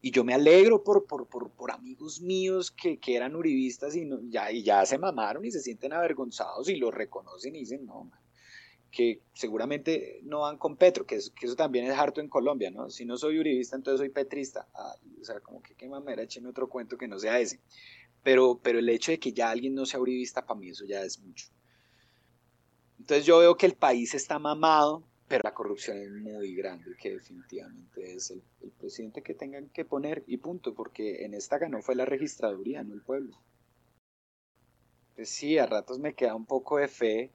y 0.00 0.10
yo 0.10 0.24
me 0.24 0.34
alegro 0.34 0.84
por, 0.84 1.06
por, 1.06 1.26
por, 1.26 1.50
por 1.50 1.70
amigos 1.70 2.20
míos 2.20 2.70
que, 2.70 2.98
que, 2.98 3.16
eran 3.16 3.34
uribistas 3.34 3.96
y, 3.96 4.04
no, 4.04 4.20
ya, 4.28 4.52
y 4.52 4.62
ya 4.62 4.84
se 4.86 4.98
mamaron 4.98 5.44
y 5.44 5.50
se 5.50 5.60
sienten 5.60 5.92
avergonzados 5.92 6.68
y 6.68 6.76
lo 6.76 6.90
reconocen 6.90 7.56
y 7.56 7.60
dicen, 7.60 7.86
no, 7.86 8.10
que 8.90 9.20
seguramente 9.34 10.20
no 10.24 10.40
van 10.40 10.58
con 10.58 10.76
Petro, 10.76 11.06
que, 11.06 11.16
eso 11.16 11.56
también 11.56 11.86
es 11.86 11.98
harto 11.98 12.20
en 12.20 12.28
Colombia, 12.28 12.70
¿no? 12.70 12.88
Si 12.88 13.04
no 13.04 13.16
soy 13.16 13.38
uribista, 13.38 13.76
entonces 13.76 13.98
soy 13.98 14.08
petrista. 14.10 14.68
o 15.20 15.24
sea, 15.24 15.40
como 15.40 15.62
que 15.62 15.74
qué 15.74 15.88
mamera, 15.88 16.22
écheme 16.22 16.48
otro 16.48 16.68
cuento 16.68 16.96
que 16.96 17.08
no 17.08 17.18
sea 17.18 17.38
ese. 17.38 17.60
Pero, 18.22 18.58
pero 18.62 18.78
el 18.78 18.88
hecho 18.88 19.12
de 19.12 19.18
que 19.18 19.32
ya 19.32 19.50
alguien 19.50 19.74
no 19.74 19.86
sea 19.86 20.00
uribista, 20.00 20.46
para 20.46 20.58
mí 20.58 20.70
eso 20.70 20.84
ya 20.84 21.02
es 21.02 21.20
mucho. 21.20 21.48
Entonces 22.98 23.26
yo 23.26 23.38
veo 23.38 23.56
que 23.56 23.66
el 23.66 23.74
país 23.74 24.14
está 24.14 24.38
mamado 24.38 25.04
pero 25.28 25.42
la 25.42 25.54
corrupción 25.54 25.98
es 25.98 26.10
muy 26.10 26.54
grande, 26.54 26.94
que 26.96 27.10
definitivamente 27.10 28.14
es 28.14 28.30
el, 28.30 28.42
presidente 28.78 29.22
que 29.22 29.34
tengan 29.34 29.68
que 29.70 29.84
poner 29.84 30.22
y 30.26 30.36
punto, 30.36 30.74
porque 30.74 31.24
en 31.24 31.34
esta 31.34 31.58
ganó 31.58 31.82
fue 31.82 31.96
la 31.96 32.04
registraduría, 32.04 32.84
no 32.84 32.94
el 32.94 33.02
pueblo. 33.02 33.36
Pues 35.16 35.30
sí, 35.30 35.58
a 35.58 35.66
ratos 35.66 35.98
me 35.98 36.14
queda 36.14 36.34
un 36.34 36.46
poco 36.46 36.76
de 36.76 36.88
fe, 36.88 37.32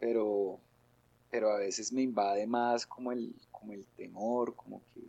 pero, 0.00 0.58
pero 1.30 1.52
a 1.52 1.58
veces 1.58 1.92
me 1.92 2.02
invade 2.02 2.46
más 2.46 2.86
como 2.86 3.12
el, 3.12 3.34
como 3.52 3.74
el 3.74 3.86
temor, 3.86 4.56
como 4.56 4.82
que, 4.92 5.02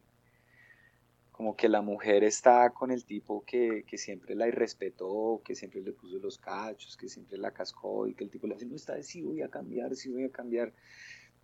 como 1.32 1.56
que 1.56 1.70
la 1.70 1.82
mujer 1.82 2.24
está 2.24 2.70
con 2.72 2.92
el 2.92 3.06
tipo 3.06 3.44
que, 3.46 3.84
que 3.88 3.98
siempre 3.98 4.36
la 4.36 4.48
irrespetó, 4.48 5.42
que 5.44 5.56
siempre 5.56 5.82
le 5.82 5.94
puso 5.94 6.20
los 6.20 6.38
cachos, 6.38 6.98
que 6.98 7.08
siempre 7.08 7.38
la 7.38 7.52
cascó 7.52 8.08
y 8.08 8.14
que 8.14 8.26
el 8.26 8.30
tipo 8.30 8.46
le 8.46 8.56
dice, 8.56 8.68
no 8.68 8.76
está, 8.76 9.02
sí 9.02 9.22
voy 9.24 9.42
a 9.42 9.50
cambiar, 9.50 9.96
sí 9.96 10.10
voy 10.10 10.26
a 10.26 10.32
cambiar 10.32 10.74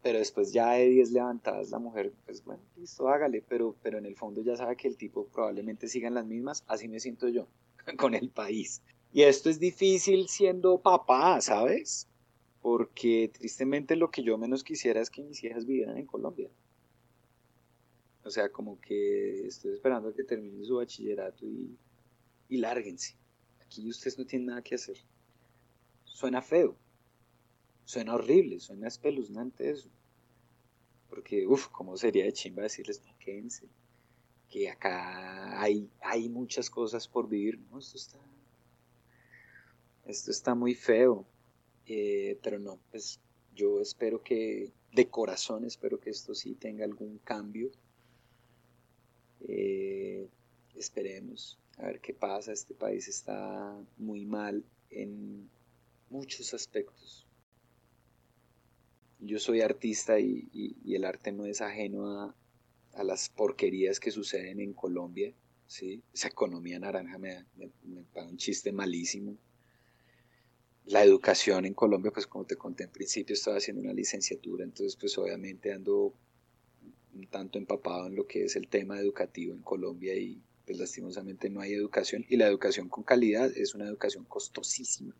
pero 0.05 0.19
después 0.19 0.53
ya 0.53 0.73
de 0.73 0.85
10 0.87 1.13
levantadas 1.13 1.71
la 1.71 1.79
mujer, 1.79 2.13
pues 2.27 2.45
bueno, 2.45 2.61
listo, 2.77 3.07
hágale, 3.09 3.41
pero, 3.41 3.75
pero 3.81 3.97
en 3.97 4.05
el 4.05 4.15
fondo 4.15 4.43
ya 4.43 4.55
sabe 4.55 4.77
que 4.77 4.87
el 4.87 4.97
tipo 4.97 5.25
probablemente 5.25 5.87
siga 5.87 6.07
en 6.07 6.13
las 6.13 6.27
mismas, 6.27 6.63
así 6.67 6.87
me 6.87 6.99
siento 6.99 7.27
yo 7.27 7.47
con 7.97 8.13
el 8.13 8.29
país. 8.29 8.83
Y 9.11 9.23
esto 9.23 9.49
es 9.49 9.59
difícil 9.59 10.27
siendo 10.27 10.79
papá, 10.79 11.41
¿sabes? 11.41 12.07
Porque 12.61 13.31
tristemente 13.33 13.95
lo 13.95 14.11
que 14.11 14.21
yo 14.21 14.37
menos 14.37 14.63
quisiera 14.63 15.01
es 15.01 15.09
que 15.09 15.23
mis 15.23 15.43
hijas 15.43 15.65
vivieran 15.65 15.97
en 15.97 16.05
Colombia. 16.05 16.51
O 18.23 18.29
sea, 18.29 18.49
como 18.49 18.79
que 18.79 19.47
estoy 19.47 19.73
esperando 19.73 20.09
a 20.09 20.13
que 20.13 20.23
termine 20.23 20.63
su 20.65 20.75
bachillerato 20.75 21.47
y, 21.47 21.75
y 22.47 22.57
lárguense. 22.57 23.15
Aquí 23.59 23.89
ustedes 23.89 24.19
no 24.19 24.25
tienen 24.27 24.49
nada 24.49 24.61
que 24.61 24.75
hacer. 24.75 24.97
Suena 26.03 26.43
feo, 26.43 26.75
suena 27.85 28.13
horrible, 28.13 28.59
suena 28.59 28.87
espeluznante 28.87 29.71
eso. 29.71 29.89
Porque, 31.09 31.45
uff, 31.47 31.67
¿cómo 31.67 31.97
sería 31.97 32.25
de 32.25 32.33
chimba 32.33 32.63
decirles, 32.63 33.01
no, 33.05 33.17
quédense? 33.19 33.67
Que 34.49 34.69
acá 34.69 35.61
hay, 35.61 35.89
hay 36.01 36.29
muchas 36.29 36.69
cosas 36.69 37.07
por 37.07 37.27
vivir, 37.27 37.59
¿no? 37.71 37.79
Esto 37.79 37.97
está, 37.97 38.19
esto 40.05 40.31
está 40.31 40.55
muy 40.55 40.75
feo. 40.75 41.25
Eh, 41.87 42.39
pero 42.41 42.57
no, 42.57 42.79
pues 42.89 43.19
yo 43.55 43.79
espero 43.79 44.23
que, 44.23 44.71
de 44.91 45.09
corazón, 45.09 45.65
espero 45.65 45.99
que 45.99 46.09
esto 46.09 46.33
sí 46.33 46.55
tenga 46.55 46.83
algún 46.83 47.19
cambio. 47.19 47.71
Eh, 49.41 50.27
esperemos 50.75 51.59
a 51.77 51.87
ver 51.87 51.99
qué 51.99 52.13
pasa. 52.13 52.51
Este 52.51 52.73
país 52.73 53.07
está 53.07 53.77
muy 53.97 54.25
mal 54.25 54.63
en 54.89 55.49
muchos 56.09 56.53
aspectos 56.53 57.24
yo 59.25 59.39
soy 59.39 59.61
artista 59.61 60.19
y, 60.19 60.75
el 60.85 61.05
arte 61.05 61.31
no 61.31 61.45
es 61.45 61.61
ajeno 61.61 62.21
a, 62.21 62.35
las 63.03 63.29
porquerías 63.29 63.99
que 63.99 64.09
suceden 64.09 64.61
en 64.61 64.73
Colombia, 64.73 65.33
¿sí? 65.67 66.01
Esa 66.13 66.29
economía 66.29 66.79
naranja 66.79 67.17
me, 67.17 67.45
me, 67.57 68.05
un 68.23 68.37
chiste 68.37 68.71
malísimo. 68.71 69.37
La 70.85 71.03
educación 71.03 71.65
en 71.65 71.73
Colombia, 71.73 72.11
pues 72.11 72.25
como 72.25 72.45
te 72.45 72.55
conté 72.55 72.85
en 72.85 72.91
principio, 72.91 73.33
estaba 73.33 73.57
haciendo 73.57 73.81
una 73.81 73.91
licenciatura, 73.91 74.63
entonces 74.63 74.95
pues 74.95 75.17
obviamente 75.17 75.73
ando 75.73 76.13
un 77.13 77.27
tanto 77.27 77.57
empapado 77.57 78.07
en 78.07 78.15
lo 78.15 78.25
que 78.27 78.45
es 78.45 78.55
el 78.55 78.67
tema 78.69 78.99
educativo 78.99 79.53
en 79.53 79.61
Colombia 79.61 80.15
y 80.15 80.41
pues 80.65 80.77
lastimosamente 80.79 81.49
no 81.49 81.61
hay 81.61 81.73
educación 81.73 82.25
y 82.29 82.37
la 82.37 82.47
educación 82.47 82.87
con 82.87 83.03
calidad 83.03 83.51
es 83.55 83.75
una 83.75 83.87
educación 83.87 84.25
costosísima. 84.25 85.15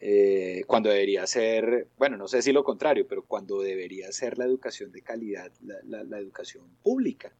Eh, 0.00 0.62
cuando 0.66 0.90
debería 0.90 1.26
ser, 1.26 1.88
bueno, 1.98 2.16
no 2.16 2.28
sé 2.28 2.40
si 2.42 2.52
lo 2.52 2.62
contrario, 2.62 3.06
pero 3.08 3.24
cuando 3.24 3.60
debería 3.60 4.12
ser 4.12 4.38
la 4.38 4.44
educación 4.44 4.92
de 4.92 5.02
calidad, 5.02 5.52
la, 5.60 6.18
educación 6.18 6.68
pública. 6.82 7.32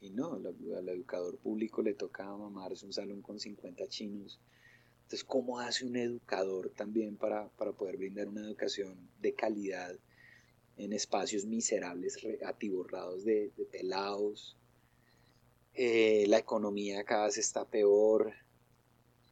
Y 0.00 0.10
no, 0.10 0.40
al 0.76 0.88
educador 0.88 1.38
público 1.38 1.82
le 1.82 1.94
toca 1.94 2.24
mamarse 2.24 2.86
un 2.86 2.92
salón 2.92 3.22
con 3.22 3.38
50 3.38 3.86
chinos. 3.88 4.40
Entonces, 5.02 5.24
¿cómo 5.24 5.60
hace 5.60 5.84
un 5.84 5.96
educador 5.96 6.70
también 6.70 7.16
para, 7.16 7.48
para 7.50 7.72
poder 7.72 7.96
brindar 7.96 8.28
una 8.28 8.40
educación 8.40 8.96
de 9.20 9.34
calidad 9.34 9.94
en 10.78 10.92
espacios 10.92 11.44
miserables, 11.44 12.18
atiborrados 12.44 13.24
de, 13.24 13.50
de 13.56 13.64
pelados? 13.66 14.56
Eh, 15.74 16.24
la 16.28 16.38
economía 16.38 17.04
cada 17.04 17.26
vez 17.26 17.38
está 17.38 17.68
peor, 17.68 18.32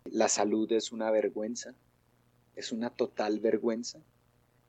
la 0.05 0.29
salud 0.29 0.71
es 0.73 0.93
una 0.93 1.11
vergüenza 1.11 1.75
es 2.59 2.73
una 2.73 2.91
total 2.91 3.39
vergüenza. 3.39 4.03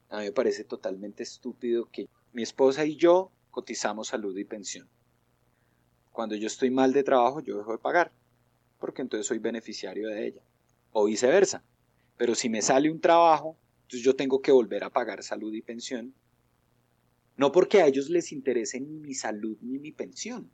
A 0.10 0.20
mí 0.20 0.26
me 0.26 0.32
parece 0.32 0.64
totalmente 0.64 1.24
estúpido 1.24 1.90
que 1.92 2.08
mi 2.34 2.44
esposa 2.44 2.86
y 2.86 2.96
yo 2.96 3.32
cotizamos 3.50 4.10
salud 4.10 4.38
y 4.38 4.46
pensión. 4.46 4.88
Cuando 6.12 6.36
yo 6.36 6.46
estoy 6.46 6.70
mal 6.70 6.94
de 6.94 7.02
trabajo, 7.02 7.40
yo 7.40 7.58
dejo 7.58 7.72
de 7.72 7.80
pagar, 7.80 8.12
porque 8.78 9.02
entonces 9.02 9.26
soy 9.26 9.40
beneficiario 9.40 10.08
de 10.08 10.28
ella. 10.28 10.42
O 10.92 11.06
viceversa. 11.06 11.64
Pero 12.16 12.36
si 12.36 12.48
me 12.48 12.62
sale 12.62 12.92
un 12.92 13.02
trabajo, 13.02 13.58
entonces 13.82 14.06
yo 14.06 14.16
tengo 14.16 14.40
que 14.40 14.52
volver 14.52 14.84
a 14.84 14.92
pagar 14.92 15.24
salud 15.24 15.52
y 15.52 15.64
pensión. 15.64 16.14
No 17.38 17.52
porque 17.52 17.82
a 17.82 17.88
ellos 17.88 18.08
les 18.12 18.32
interese 18.32 18.80
ni 18.80 19.00
mi 19.00 19.16
salud 19.16 19.58
ni 19.62 19.80
mi 19.80 19.92
pensión, 19.92 20.52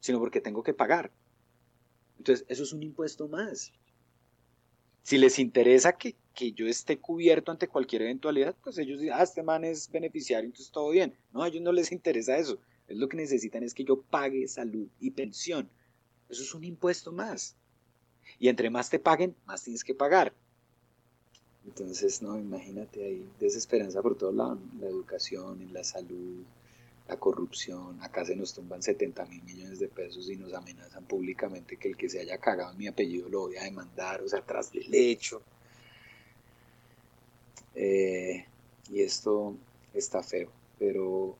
sino 0.00 0.18
porque 0.18 0.42
tengo 0.42 0.62
que 0.62 0.74
pagar. 0.74 1.10
Entonces, 2.18 2.44
eso 2.48 2.64
es 2.64 2.72
un 2.74 2.82
impuesto 2.82 3.28
más. 3.28 3.72
Si 5.04 5.18
les 5.18 5.38
interesa 5.38 5.92
que, 5.92 6.16
yo 6.54 6.66
esté 6.66 6.98
cubierto 6.98 7.52
ante 7.52 7.68
cualquier 7.68 8.02
eventualidad, 8.02 8.56
pues 8.64 8.78
ellos 8.78 8.98
dicen, 8.98 9.14
ah, 9.14 9.22
este 9.22 9.42
man 9.42 9.62
es 9.62 9.90
beneficiario, 9.90 10.46
entonces 10.46 10.72
todo 10.72 10.90
bien. 10.90 11.14
No, 11.32 11.42
a 11.42 11.48
ellos 11.48 11.62
no 11.62 11.72
les 11.72 11.92
interesa 11.92 12.38
eso. 12.38 12.58
Es 12.88 12.96
lo 12.96 13.06
que 13.06 13.18
necesitan 13.18 13.62
es 13.62 13.74
que 13.74 13.84
yo 13.84 14.00
pague 14.00 14.48
salud 14.48 14.88
y 14.98 15.10
pensión. 15.10 15.68
Eso 16.30 16.42
es 16.42 16.54
un 16.54 16.64
impuesto 16.64 17.12
más. 17.12 17.54
Y 18.38 18.48
entre 18.48 18.70
más 18.70 18.88
te 18.88 18.98
paguen, 18.98 19.36
más 19.44 19.62
tienes 19.62 19.84
que 19.84 19.94
pagar. 19.94 20.34
Entonces, 21.66 22.22
no, 22.22 22.38
imagínate 22.38 23.04
ahí, 23.04 23.28
desesperanza 23.38 24.00
por 24.00 24.16
todos 24.16 24.34
lados, 24.34 24.58
la 24.80 24.86
educación, 24.86 25.60
en 25.60 25.72
la 25.74 25.84
salud, 25.84 26.44
la 27.08 27.18
corrupción, 27.18 28.02
acá 28.02 28.24
se 28.24 28.34
nos 28.34 28.54
tumban 28.54 28.82
70 28.82 29.26
mil 29.26 29.42
millones 29.42 29.78
de 29.78 29.88
pesos 29.88 30.28
y 30.30 30.36
nos 30.36 30.54
amenazan 30.54 31.04
públicamente 31.04 31.76
que 31.76 31.88
el 31.88 31.96
que 31.96 32.08
se 32.08 32.20
haya 32.20 32.38
cagado 32.38 32.72
en 32.72 32.78
mi 32.78 32.86
apellido 32.86 33.28
lo 33.28 33.40
voy 33.40 33.56
a 33.56 33.64
demandar, 33.64 34.22
o 34.22 34.28
sea, 34.28 34.38
atrás 34.38 34.72
del 34.72 34.92
hecho. 34.94 35.42
Eh, 37.74 38.46
y 38.90 39.02
esto 39.02 39.56
está 39.92 40.22
feo, 40.22 40.50
pero 40.78 41.36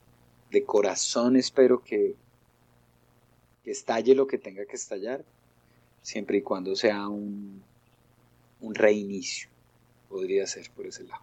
de 0.51 0.65
corazón 0.65 1.37
espero 1.37 1.83
que, 1.83 2.15
que 3.63 3.71
estalle 3.71 4.15
lo 4.15 4.27
que 4.27 4.39
tenga 4.39 4.67
que 4.67 4.77
estallar, 4.77 5.25
siempre 6.03 6.39
y 6.39 6.43
cuando 6.43 6.77
sea 6.77 7.09
un, 7.09 7.63
un 8.61 8.75
reinicio, 8.75 9.49
podría 10.11 10.47
ser 10.47 10.71
por 10.71 10.87
ese 10.87 11.05
lado. 11.05 11.23